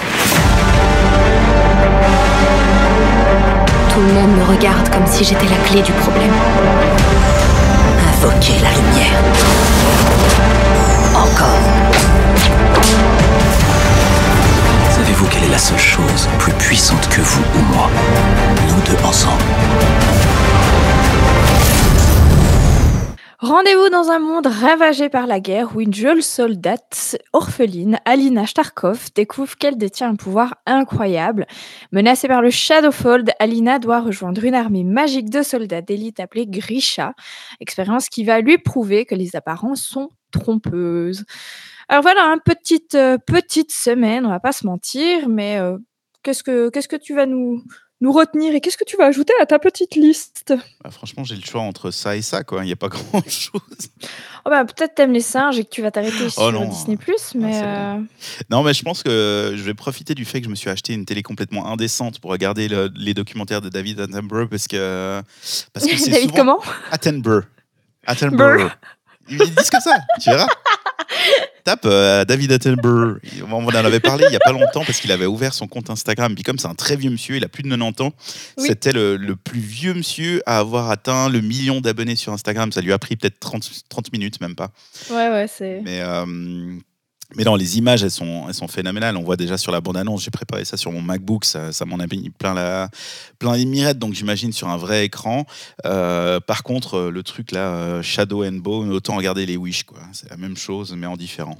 Tout 3.94 4.01
le 4.01 4.12
monde 4.12 4.37
me 4.37 4.44
regarde 4.55 4.87
comme 4.90 5.07
si 5.07 5.25
j'étais 5.25 5.46
la 5.46 5.57
clé 5.66 5.81
du 5.81 5.92
problème. 5.92 6.35
Invoquez 8.07 8.57
la 8.62 8.68
lumière. 8.68 9.18
Encore. 11.14 11.66
Quelle 15.24 15.44
est 15.44 15.50
la 15.50 15.59
seule 15.59 15.79
chose 15.79 16.29
plus 16.38 16.52
puissante 16.55 17.09
que 17.09 17.20
vous 17.20 17.42
ou 17.42 17.62
moi? 17.74 17.90
Nous 18.68 18.83
deux 18.85 19.05
ensemble. 19.05 19.42
Rendez-vous 23.38 23.90
dans 23.90 24.11
un 24.11 24.18
monde 24.18 24.46
ravagé 24.46 25.09
par 25.09 25.26
la 25.26 25.40
guerre 25.40 25.76
où 25.76 25.81
une 25.81 25.92
jeune 25.92 26.22
soldate 26.22 27.18
orpheline, 27.33 27.98
Alina 28.05 28.46
Starkov, 28.46 29.09
découvre 29.14 29.57
qu'elle 29.57 29.76
détient 29.76 30.11
un 30.11 30.16
pouvoir 30.16 30.55
incroyable. 30.64 31.46
Menacée 31.92 32.29
par 32.29 32.40
le 32.40 32.50
Shadowfold, 32.50 33.33
Alina 33.38 33.79
doit 33.79 34.00
rejoindre 34.00 34.44
une 34.44 34.55
armée 34.55 34.85
magique 34.85 35.29
de 35.29 35.42
soldats 35.42 35.83
d'élite 35.83 36.20
appelée 36.20 36.46
Grisha, 36.46 37.12
expérience 37.61 38.09
qui 38.09 38.24
va 38.24 38.40
lui 38.40 38.59
prouver 38.59 39.05
que 39.05 39.14
les 39.14 39.37
apparences 39.37 39.83
sont 39.83 40.09
trompeuses. 40.31 41.24
Alors 41.88 42.03
voilà, 42.03 42.22
une 42.22 42.40
petite, 42.40 42.94
euh, 42.94 43.16
petite 43.18 43.72
semaine, 43.72 44.27
on 44.27 44.31
va 44.31 44.40
pas 44.40 44.53
se 44.53 44.66
mentir, 44.66 45.29
mais 45.29 45.59
euh, 45.59 45.79
qu'est-ce 46.22 46.42
que 46.42 46.68
qu'est-ce 46.70 46.88
que 46.88 46.96
tu 46.96 47.14
vas 47.14 47.27
nous 47.27 47.62
nous 48.03 48.12
retenir 48.12 48.55
et 48.55 48.61
qu'est-ce 48.61 48.77
que 48.77 48.85
tu 48.85 48.96
vas 48.96 49.07
ajouter 49.07 49.33
à 49.40 49.46
ta 49.46 49.59
petite 49.59 49.94
liste? 49.94 50.53
Bah, 50.85 50.90
Franchement, 50.90 51.25
j'ai 51.25 51.37
le 51.37 51.42
choix 51.42 51.62
entre 51.62 51.90
ça 51.90 52.14
et 52.16 52.22
ça, 52.22 52.44
quoi. 52.44 52.62
Il 52.62 52.66
n'y 52.66 52.72
a 52.72 52.77
pas 52.77 52.88
grand-chose. 52.90 53.61
Oh 54.44 54.51
bah, 54.51 54.64
peut-être 54.64 54.94
t'aimes 54.94 55.12
les 55.12 55.20
singes 55.20 55.59
et 55.59 55.64
que 55.64 55.70
tu 55.70 55.81
vas 55.81 55.90
t'arrêter 55.90 56.27
oh 56.27 56.29
sur 56.29 56.68
Disney+, 56.68 56.99
mais... 57.37 57.62
Euh, 57.64 57.99
non, 58.51 58.62
mais 58.62 58.75
je 58.75 58.83
pense 58.83 59.03
que 59.03 59.55
je 59.57 59.62
vais 59.62 59.75
profiter 59.75 60.14
du 60.14 60.25
fait 60.25 60.40
que 60.40 60.44
je 60.44 60.51
me 60.51 60.55
suis 60.55 60.68
acheté 60.68 60.92
une 60.92 61.07
télé 61.07 61.22
complètement 61.22 61.66
indécente 61.66 62.20
pour 62.20 62.31
regarder 62.31 62.68
les 62.94 63.14
documentaires 63.14 63.62
de 63.62 63.70
David 63.70 64.01
Attenborough, 64.01 64.49
parce 64.49 64.68
que... 64.68 65.22
Parce 65.72 65.87
que 65.87 66.11
David 66.11 66.33
comment? 66.33 66.61
Attenborough. 66.90 67.44
Attenborough. 68.07 68.70
Ils 69.29 69.39
disent 69.39 69.71
que 69.71 69.81
ça, 69.83 69.99
tu 70.21 70.31
verras. 70.31 70.49
Tape 71.65 71.85
euh, 71.85 72.25
David 72.25 72.53
Attenborough. 72.53 73.19
On 73.51 73.65
en 73.67 73.75
avait 73.75 73.99
parlé 73.99 74.25
il 74.29 74.33
y 74.33 74.37
a 74.37 74.41
pas 74.41 74.53
longtemps 74.53 74.85
parce 74.85 75.01
qu'il 75.01 75.11
avait 75.11 75.27
ouvert 75.27 75.53
son 75.53 75.67
compte 75.67 75.91
Instagram. 75.91 76.35
Puis 76.35 76.45
comme 76.45 76.59
c'est 76.59 76.69
un 76.69 76.75
très 76.75 76.95
vieux 76.95 77.11
monsieur, 77.11 77.37
il 77.37 77.45
a 77.45 77.49
plus 77.49 77.65
de 77.65 77.69
90 77.69 78.03
ans. 78.03 78.12
Oui. 78.59 78.69
C'était 78.69 78.93
le, 78.93 79.17
le 79.17 79.35
plus 79.35 79.59
vieux 79.59 79.95
monsieur 79.95 80.43
à 80.47 80.59
avoir 80.59 80.91
atteint 80.91 81.29
le 81.29 81.41
million 81.41 81.81
d'abonnés 81.81 82.15
sur 82.15 82.33
Instagram. 82.33 82.71
Ça 82.71 82.81
lui 82.81 82.93
a 82.93 82.99
pris 82.99 83.17
peut-être 83.17 83.41
30, 83.41 83.69
30 83.89 84.12
minutes, 84.12 84.41
même 84.41 84.55
pas. 84.55 84.71
Ouais, 85.11 85.29
ouais, 85.29 85.47
c'est. 85.49 85.81
Mais, 85.85 86.01
euh, 86.03 86.25
mais 87.35 87.43
non, 87.45 87.57
les 87.57 87.77
images, 87.79 88.05
elles 88.05 88.11
sont, 88.11 88.45
elles 88.47 88.55
sont 88.55 88.69
phénoménales. 88.69 89.17
On 89.17 89.23
voit 89.25 89.37
déjà 89.37 89.59
sur 89.59 89.73
la 89.73 89.81
bande-annonce, 89.81 90.23
j'ai 90.23 90.31
préparé 90.31 90.65
ça 90.65 90.77
sur 90.77 90.93
mon 90.93 91.03
MacBook, 91.03 91.45
ça, 91.45 91.73
ça 91.73 91.85
m'en 91.85 91.99
a 91.99 92.07
mis 92.07 92.31
plein, 92.31 92.55
la, 92.55 92.89
plein 93.39 93.57
les 93.57 93.65
mirettes, 93.65 93.99
donc 93.99 94.15
j'imagine 94.15 94.53
sur 94.53 94.69
un 94.69 94.77
vrai 94.77 95.05
écran. 95.05 95.45
Euh, 95.85 96.39
par 96.39 96.62
contre, 96.62 96.95
euh, 96.95 97.11
le 97.11 97.23
truc 97.25 97.51
là, 97.51 97.75
euh, 97.75 98.03
Shadow 98.03 98.45
and 98.45 98.53
Bone, 98.59 98.93
autant 98.93 99.17
regarder 99.17 99.45
les 99.45 99.57
Wish, 99.57 99.83
quoi. 99.85 99.99
C'est 100.12 100.31
la 100.31 100.37
même 100.37 100.57
chose, 100.57 100.95
mais 100.97 101.07
en 101.07 101.17
différent. 101.17 101.59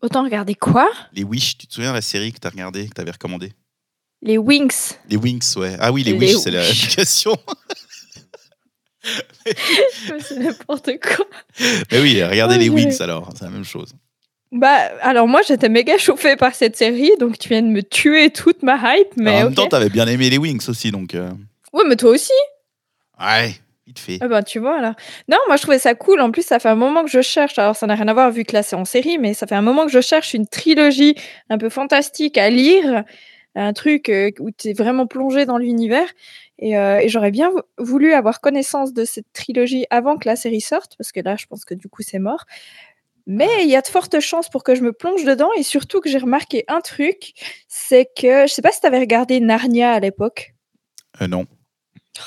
Autant 0.00 0.24
regarder 0.24 0.54
quoi? 0.54 0.90
Les 1.12 1.24
Wish, 1.24 1.58
tu 1.58 1.66
te 1.66 1.74
souviens 1.74 1.90
de 1.90 1.96
la 1.96 2.02
série 2.02 2.32
que 2.32 2.38
tu 2.40 2.46
as 2.46 2.50
regardée, 2.50 2.88
que 2.88 2.94
tu 2.94 3.00
avais 3.00 3.10
recommandée? 3.10 3.52
Les 4.22 4.38
Wings. 4.38 4.94
Les 5.08 5.16
Wings, 5.16 5.56
ouais. 5.56 5.76
Ah 5.78 5.92
oui, 5.92 6.02
les, 6.04 6.12
Les 6.12 6.18
Wish, 6.18 6.36
c'est 6.38 6.50
l'application. 6.50 7.36
c'est 10.22 10.36
n'importe 10.38 10.90
quoi. 11.02 11.26
mais 11.92 12.00
oui, 12.00 12.22
regardez 12.24 12.56
Oh, 12.56 12.60
les. 12.60 12.68
Wings 12.70 13.00
alors, 13.02 13.30
c'est 13.34 13.44
la 13.44 13.50
même 13.50 13.64
chose. 13.64 13.92
Bah, 14.52 14.76
alors 15.02 15.26
moi, 15.28 15.42
j'étais 15.42 15.68
méga 15.68 15.98
chauffée 15.98 16.36
par 16.36 16.54
cette 16.54 16.76
série, 16.76 17.10
donc 17.18 17.38
tu 17.38 17.48
viens 17.48 17.62
de 17.62 17.66
me 17.68 17.82
tuer 17.82 18.30
toute 18.30 18.62
ma 18.62 18.76
hype, 18.96 19.16
mais. 19.16 19.30
Alors, 19.30 19.40
en 19.40 19.44
même 19.46 19.54
temps, 19.54 19.66
t'avais 19.66 19.88
bien 19.88 20.06
aimé 20.06 20.30
les 20.30 20.38
Wings 20.38 20.68
aussi, 20.68 20.90
donc. 20.90 21.14
euh, 21.14 21.30
Ouais, 21.72 21.82
mais 21.86 21.96
toi 21.96 22.10
aussi. 22.10 22.32
Ouais, 23.20 23.54
vite 23.86 23.98
fait. 23.98 24.18
Ah 24.20 24.28
bah 24.28 24.42
tu 24.42 24.58
vois 24.58 24.80
là. 24.80 24.94
Non, 25.28 25.38
moi 25.46 25.56
je 25.56 25.62
trouvais 25.62 25.78
ça 25.78 25.94
cool. 25.94 26.20
En 26.20 26.30
plus, 26.30 26.42
ça 26.42 26.58
fait 26.58 26.68
un 26.68 26.74
moment 26.76 27.02
que 27.04 27.10
je 27.10 27.22
cherche. 27.22 27.58
Alors 27.58 27.74
ça 27.76 27.86
n'a 27.86 27.94
rien 27.94 28.08
à 28.08 28.12
voir 28.14 28.30
vu 28.30 28.44
que 28.44 28.52
là 28.52 28.62
c'est 28.62 28.76
en 28.76 28.84
série, 28.84 29.18
mais 29.18 29.34
ça 29.34 29.46
fait 29.46 29.54
un 29.54 29.62
moment 29.62 29.84
que 29.86 29.92
je 29.92 30.00
cherche 30.00 30.32
une 30.34 30.46
trilogie 30.46 31.14
un 31.50 31.58
peu 31.58 31.68
fantastique 31.68 32.38
à 32.38 32.48
lire, 32.50 33.04
un 33.54 33.72
truc 33.72 34.08
euh, 34.08 34.30
où 34.38 34.50
tu 34.50 34.68
es 34.68 34.72
vraiment 34.74 35.06
plongé 35.06 35.44
dans 35.46 35.58
l'univers. 35.58 36.08
Et, 36.58 36.78
euh, 36.78 36.98
et 36.98 37.08
j'aurais 37.08 37.30
bien 37.30 37.50
vou- 37.50 37.60
voulu 37.78 38.12
avoir 38.14 38.40
connaissance 38.40 38.92
de 38.94 39.04
cette 39.04 39.30
trilogie 39.34 39.86
avant 39.90 40.16
que 40.16 40.28
la 40.28 40.36
série 40.36 40.60
sorte, 40.62 40.96
parce 40.96 41.10
que 41.12 41.20
là 41.20 41.36
je 41.36 41.46
pense 41.46 41.64
que 41.64 41.74
du 41.74 41.88
coup 41.88 42.02
c'est 42.02 42.18
mort. 42.18 42.44
Mais 43.26 43.64
il 43.64 43.68
y 43.68 43.76
a 43.76 43.82
de 43.82 43.86
fortes 43.86 44.20
chances 44.20 44.48
pour 44.48 44.62
que 44.62 44.74
je 44.74 44.82
me 44.82 44.92
plonge 44.92 45.24
dedans 45.24 45.50
et 45.56 45.62
surtout 45.62 46.00
que 46.00 46.08
j'ai 46.08 46.18
remarqué 46.18 46.64
un 46.68 46.80
truc, 46.80 47.32
c'est 47.68 48.08
que 48.16 48.46
je 48.46 48.52
sais 48.52 48.62
pas 48.62 48.70
si 48.70 48.80
tu 48.80 48.86
avais 48.86 49.00
regardé 49.00 49.40
Narnia 49.40 49.92
à 49.92 50.00
l'époque. 50.00 50.54
Euh, 51.20 51.26
non, 51.26 51.46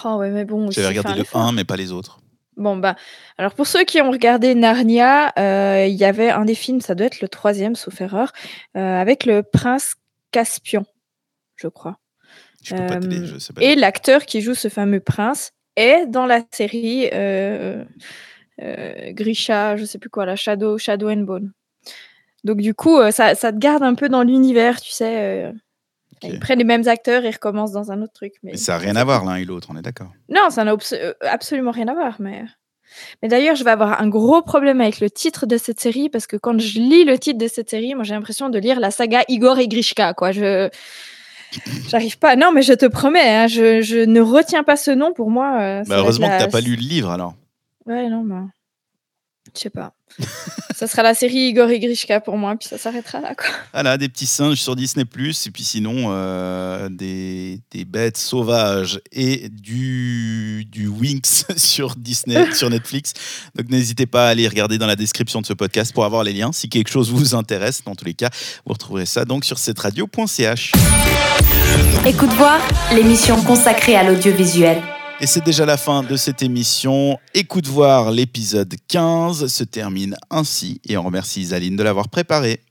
Oh 0.05 0.17
ouais, 0.17 0.29
mais 0.29 0.45
bon. 0.45 0.69
j'avais 0.71 0.87
regardé 0.87 1.13
le 1.13 1.19
l'effort. 1.19 1.41
1, 1.41 1.53
mais 1.53 1.63
pas 1.63 1.75
les 1.75 1.91
autres. 1.91 2.19
Bon, 2.57 2.75
bah, 2.75 2.95
alors 3.37 3.53
pour 3.53 3.67
ceux 3.67 3.85
qui 3.85 4.01
ont 4.01 4.11
regardé 4.11 4.53
Narnia, 4.53 5.31
euh, 5.39 5.85
il 5.87 5.95
y 5.95 6.03
avait 6.03 6.29
un 6.29 6.43
des 6.43 6.55
films, 6.55 6.81
ça 6.81 6.93
doit 6.93 7.07
être 7.07 7.21
le 7.21 7.29
troisième, 7.29 7.75
sauf 7.75 8.01
erreur, 8.01 8.33
euh, 8.75 8.79
avec 8.79 9.25
le 9.25 9.43
prince 9.43 9.95
Caspian, 10.31 10.85
je 11.55 11.69
crois. 11.69 11.97
Je 12.61 12.75
peux 12.75 12.85
pas 12.85 12.95
Euh, 12.95 13.25
je 13.25 13.37
sais 13.37 13.53
pas. 13.53 13.61
Et 13.61 13.75
l'acteur 13.75 14.25
qui 14.25 14.41
joue 14.41 14.55
ce 14.55 14.67
fameux 14.67 14.99
prince 14.99 15.51
est 15.77 16.05
dans 16.05 16.25
la 16.25 16.41
série 16.51 17.09
Grisha, 19.11 19.75
je 19.77 19.85
sais 19.85 19.97
plus 19.99 20.09
quoi, 20.09 20.25
la 20.25 20.35
Shadow, 20.35 20.77
Shadow 20.77 21.09
and 21.09 21.17
Bone. 21.23 21.51
Donc 22.43 22.57
du 22.57 22.73
coup, 22.73 22.97
euh, 22.97 23.11
ça, 23.11 23.35
ça 23.35 23.51
te 23.51 23.57
garde 23.57 23.83
un 23.83 23.95
peu 23.95 24.09
dans 24.09 24.23
l'univers, 24.23 24.79
tu 24.81 24.91
sais. 24.91 25.15
euh. 25.17 25.51
Ils 26.23 26.37
prennent 26.39 26.57
les 26.59 26.65
mêmes 26.65 26.85
acteurs 26.87 27.23
et 27.23 27.29
recommencent 27.31 27.71
dans 27.71 27.91
un 27.93 28.01
autre 28.01 28.11
truc. 28.13 28.33
Mais, 28.43 28.51
Mais 28.51 28.57
ça 28.57 28.73
n'a 28.73 28.79
rien 28.79 28.95
à 28.97 29.05
voir 29.05 29.23
l'un 29.23 29.35
et 29.37 29.45
l'autre, 29.45 29.69
on 29.71 29.77
est 29.77 29.81
d'accord. 29.81 30.11
non, 30.29 30.49
ça 30.49 30.65
n'a 30.65 30.73
abs- 30.73 30.93
euh, 30.93 31.13
absolument 31.21 31.71
rien 31.71 31.87
à 31.87 31.93
voir. 31.93 32.17
Mais, 32.19 32.43
mais 33.21 33.29
d'ailleurs, 33.29 33.55
je 33.55 33.63
vais 33.63 33.71
avoir 33.71 34.01
un 34.01 34.07
gros 34.09 34.41
problème 34.41 34.81
avec 34.81 34.99
le 34.99 35.09
titre 35.09 35.45
de 35.45 35.55
cette 35.57 35.79
série 35.79 36.09
parce 36.09 36.27
que 36.27 36.35
quand 36.35 36.59
je 36.59 36.79
lis 36.79 37.05
le 37.05 37.17
titre 37.17 37.37
de 37.37 37.47
cette 37.47 37.69
série, 37.69 37.95
moi 37.95 38.03
j'ai 38.03 38.15
l'impression 38.15 38.49
de 38.49 38.59
lire 38.59 38.81
la 38.81 38.91
saga 38.91 39.21
Igor 39.29 39.59
et 39.59 39.69
Grishka. 39.69 40.13
Quoi. 40.13 40.33
Je 40.33 40.69
j'arrive 41.87 42.19
pas. 42.19 42.35
Non, 42.35 42.51
mais 42.51 42.63
je 42.63 42.73
te 42.73 42.85
promets, 42.85 43.29
hein, 43.35 43.47
je, 43.47 43.81
je 43.81 43.99
ne 43.99 44.19
retiens 44.21 44.63
pas 44.63 44.75
ce 44.75 44.91
nom 44.91 45.13
pour 45.13 45.29
moi. 45.29 45.57
euh, 45.61 45.83
Bah, 45.87 45.97
heureusement 45.99 46.27
que 46.27 46.31
la- 46.33 46.39
t'as 46.39 46.47
pas 46.47 46.61
lu 46.61 46.75
le 46.75 46.81
livre 46.81 47.11
alors. 47.11 47.33
Ouais, 47.89 48.07
non, 48.07 48.23
bah. 48.23 48.45
Je 49.55 49.61
sais 49.61 49.69
pas. 49.71 49.93
ça 50.75 50.87
sera 50.87 51.01
la 51.01 51.15
série 51.15 51.49
Igor 51.49 51.69
et 51.69 51.79
Grishka 51.79 52.19
pour 52.19 52.37
moi, 52.37 52.55
puis 52.55 52.67
ça 52.67 52.77
s'arrêtera 52.77 53.19
là. 53.19 53.33
Quoi. 53.33 53.47
Voilà, 53.73 53.97
des 53.97 54.09
petits 54.09 54.27
singes 54.27 54.59
sur 54.59 54.75
Disney 54.75 55.03
et 55.03 55.51
puis 55.51 55.63
sinon 55.63 56.07
euh, 56.09 56.87
des, 56.89 57.59
des 57.71 57.85
bêtes 57.85 58.17
sauvages 58.17 59.01
et 59.11 59.49
du, 59.49 60.65
du 60.69 60.87
Winx 60.87 61.45
sur 61.57 61.95
Disney, 61.95 62.51
sur 62.53 62.69
Netflix. 62.69 63.13
Donc 63.55 63.69
n'hésitez 63.69 64.05
pas 64.05 64.27
à 64.27 64.29
aller 64.29 64.47
regarder 64.47 64.77
dans 64.77 64.87
la 64.87 64.95
description 64.95 65.41
de 65.41 65.47
ce 65.47 65.53
podcast 65.53 65.91
pour 65.93 66.05
avoir 66.05 66.23
les 66.23 66.33
liens. 66.33 66.51
Si 66.51 66.69
quelque 66.69 66.89
chose 66.89 67.11
vous 67.11 67.33
intéresse, 67.33 67.83
dans 67.83 67.95
tous 67.95 68.05
les 68.05 68.13
cas, 68.13 68.29
vous 68.65 68.73
retrouverez 68.73 69.07
ça 69.07 69.25
donc 69.25 69.45
sur 69.45 69.57
cette 69.57 69.79
radio.ch. 69.79 70.73
Écoute 72.05 72.31
voir, 72.33 72.59
l'émission 72.93 73.41
consacrée 73.43 73.95
à 73.95 74.03
l'audiovisuel. 74.03 74.81
Et 75.21 75.27
c'est 75.27 75.43
déjà 75.43 75.65
la 75.65 75.75
fin 75.75 76.01
de 76.01 76.15
cette 76.15 76.41
émission. 76.43 77.17
Écoute 77.33 77.67
voir 77.67 78.09
l'épisode 78.11 78.73
15 78.87 79.47
se 79.47 79.63
termine 79.65 80.15
ainsi 80.29 80.79
et 80.87 80.95
on 80.95 81.03
remercie 81.03 81.41
Isaline 81.41 81.75
de 81.75 81.83
l'avoir 81.83 82.07
préparé. 82.07 82.61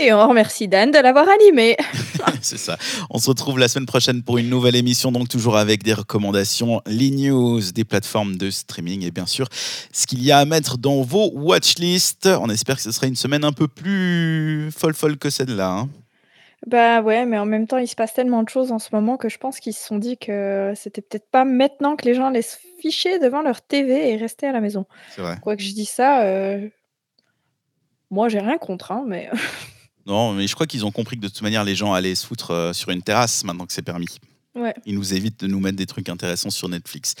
Et 0.00 0.12
on 0.12 0.28
remercie 0.28 0.66
Dan 0.66 0.90
de 0.90 0.98
l'avoir 0.98 1.26
animé. 1.28 1.76
C'est 2.42 2.58
ça. 2.58 2.76
On 3.10 3.18
se 3.18 3.28
retrouve 3.28 3.60
la 3.60 3.68
semaine 3.68 3.86
prochaine 3.86 4.22
pour 4.24 4.38
une 4.38 4.48
nouvelle 4.48 4.74
émission, 4.74 5.12
donc 5.12 5.28
toujours 5.28 5.56
avec 5.56 5.84
des 5.84 5.94
recommandations, 5.94 6.80
les 6.86 7.10
news, 7.10 7.60
des 7.72 7.84
plateformes 7.84 8.36
de 8.36 8.50
streaming 8.50 9.04
et 9.04 9.12
bien 9.12 9.26
sûr 9.26 9.46
ce 9.92 10.08
qu'il 10.08 10.24
y 10.24 10.32
a 10.32 10.38
à 10.38 10.44
mettre 10.44 10.78
dans 10.78 11.02
vos 11.02 11.30
watchlists. 11.34 12.28
On 12.40 12.48
espère 12.50 12.76
que 12.76 12.82
ce 12.82 12.90
sera 12.90 13.06
une 13.06 13.14
semaine 13.16 13.44
un 13.44 13.52
peu 13.52 13.68
plus 13.68 14.70
folle 14.76 14.94
folle 14.94 15.18
que 15.18 15.30
celle-là. 15.30 15.70
hein. 15.70 15.88
Bah 16.66 17.02
ouais, 17.02 17.26
mais 17.26 17.38
en 17.38 17.44
même 17.44 17.66
temps, 17.66 17.78
il 17.78 17.88
se 17.88 17.96
passe 17.96 18.14
tellement 18.14 18.42
de 18.44 18.48
choses 18.48 18.70
en 18.70 18.78
ce 18.78 18.90
moment 18.92 19.16
que 19.16 19.28
je 19.28 19.38
pense 19.38 19.58
qu'ils 19.58 19.74
se 19.74 19.84
sont 19.84 19.98
dit 19.98 20.16
que 20.16 20.72
c'était 20.76 21.02
peut-être 21.02 21.28
pas 21.30 21.44
maintenant 21.44 21.96
que 21.96 22.04
les 22.04 22.14
gens 22.14 22.26
allaient 22.26 22.40
se 22.40 22.56
ficher 22.80 23.18
devant 23.18 23.42
leur 23.42 23.62
TV 23.62 24.12
et 24.12 24.16
rester 24.16 24.46
à 24.46 24.52
la 24.52 24.60
maison. 24.60 24.86
C'est 25.14 25.22
vrai. 25.22 25.38
Quoi 25.42 25.56
que 25.56 25.62
je 25.62 25.72
dis 25.72 25.86
ça, 25.86 26.22
euh, 26.22 26.68
moi 28.10 28.28
j'ai 28.28 28.38
rien 28.38 28.58
contre, 28.58 28.92
hein, 28.92 29.04
mais 29.06 29.28
Non, 30.06 30.32
mais 30.32 30.46
je 30.46 30.54
crois 30.54 30.66
qu'ils 30.66 30.84
ont 30.84 30.90
compris 30.90 31.16
que 31.16 31.22
de 31.22 31.28
toute 31.28 31.42
manière 31.42 31.64
les 31.64 31.74
gens 31.74 31.92
allaient 31.92 32.14
se 32.14 32.26
foutre 32.26 32.50
euh, 32.52 32.72
sur 32.72 32.90
une 32.90 33.02
terrasse 33.02 33.44
maintenant 33.44 33.66
que 33.66 33.72
c'est 33.72 33.82
permis. 33.82 34.18
ouais. 34.54 34.74
Ils 34.86 34.94
nous 34.94 35.14
évitent 35.14 35.40
de 35.40 35.48
nous 35.48 35.60
mettre 35.60 35.76
des 35.76 35.86
trucs 35.86 36.08
intéressants 36.08 36.50
sur 36.50 36.68
Netflix. 36.68 37.14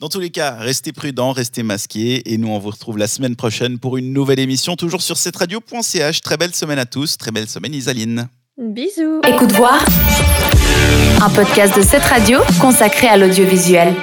Dans 0.00 0.08
tous 0.08 0.20
les 0.20 0.30
cas, 0.30 0.56
restez 0.56 0.92
prudents, 0.92 1.32
restez 1.32 1.62
masqués 1.62 2.32
et 2.32 2.38
nous 2.38 2.48
on 2.48 2.58
vous 2.58 2.70
retrouve 2.70 2.98
la 2.98 3.06
semaine 3.06 3.36
prochaine 3.36 3.78
pour 3.78 3.98
une 3.98 4.12
nouvelle 4.12 4.38
émission 4.40 4.74
toujours 4.74 5.02
sur 5.02 5.16
cette 5.16 5.36
radio.ch. 5.36 6.20
Très 6.22 6.36
belle 6.36 6.54
semaine 6.54 6.78
à 6.78 6.86
tous, 6.86 7.18
très 7.18 7.30
belle 7.30 7.48
semaine 7.48 7.74
Isaline. 7.74 8.28
Bisous. 8.60 9.22
Écoute 9.26 9.52
voir, 9.52 9.82
un 11.22 11.30
podcast 11.30 11.74
de 11.78 11.80
cette 11.80 12.02
radio 12.02 12.40
consacré 12.60 13.08
à 13.08 13.16
l'audiovisuel. 13.16 13.94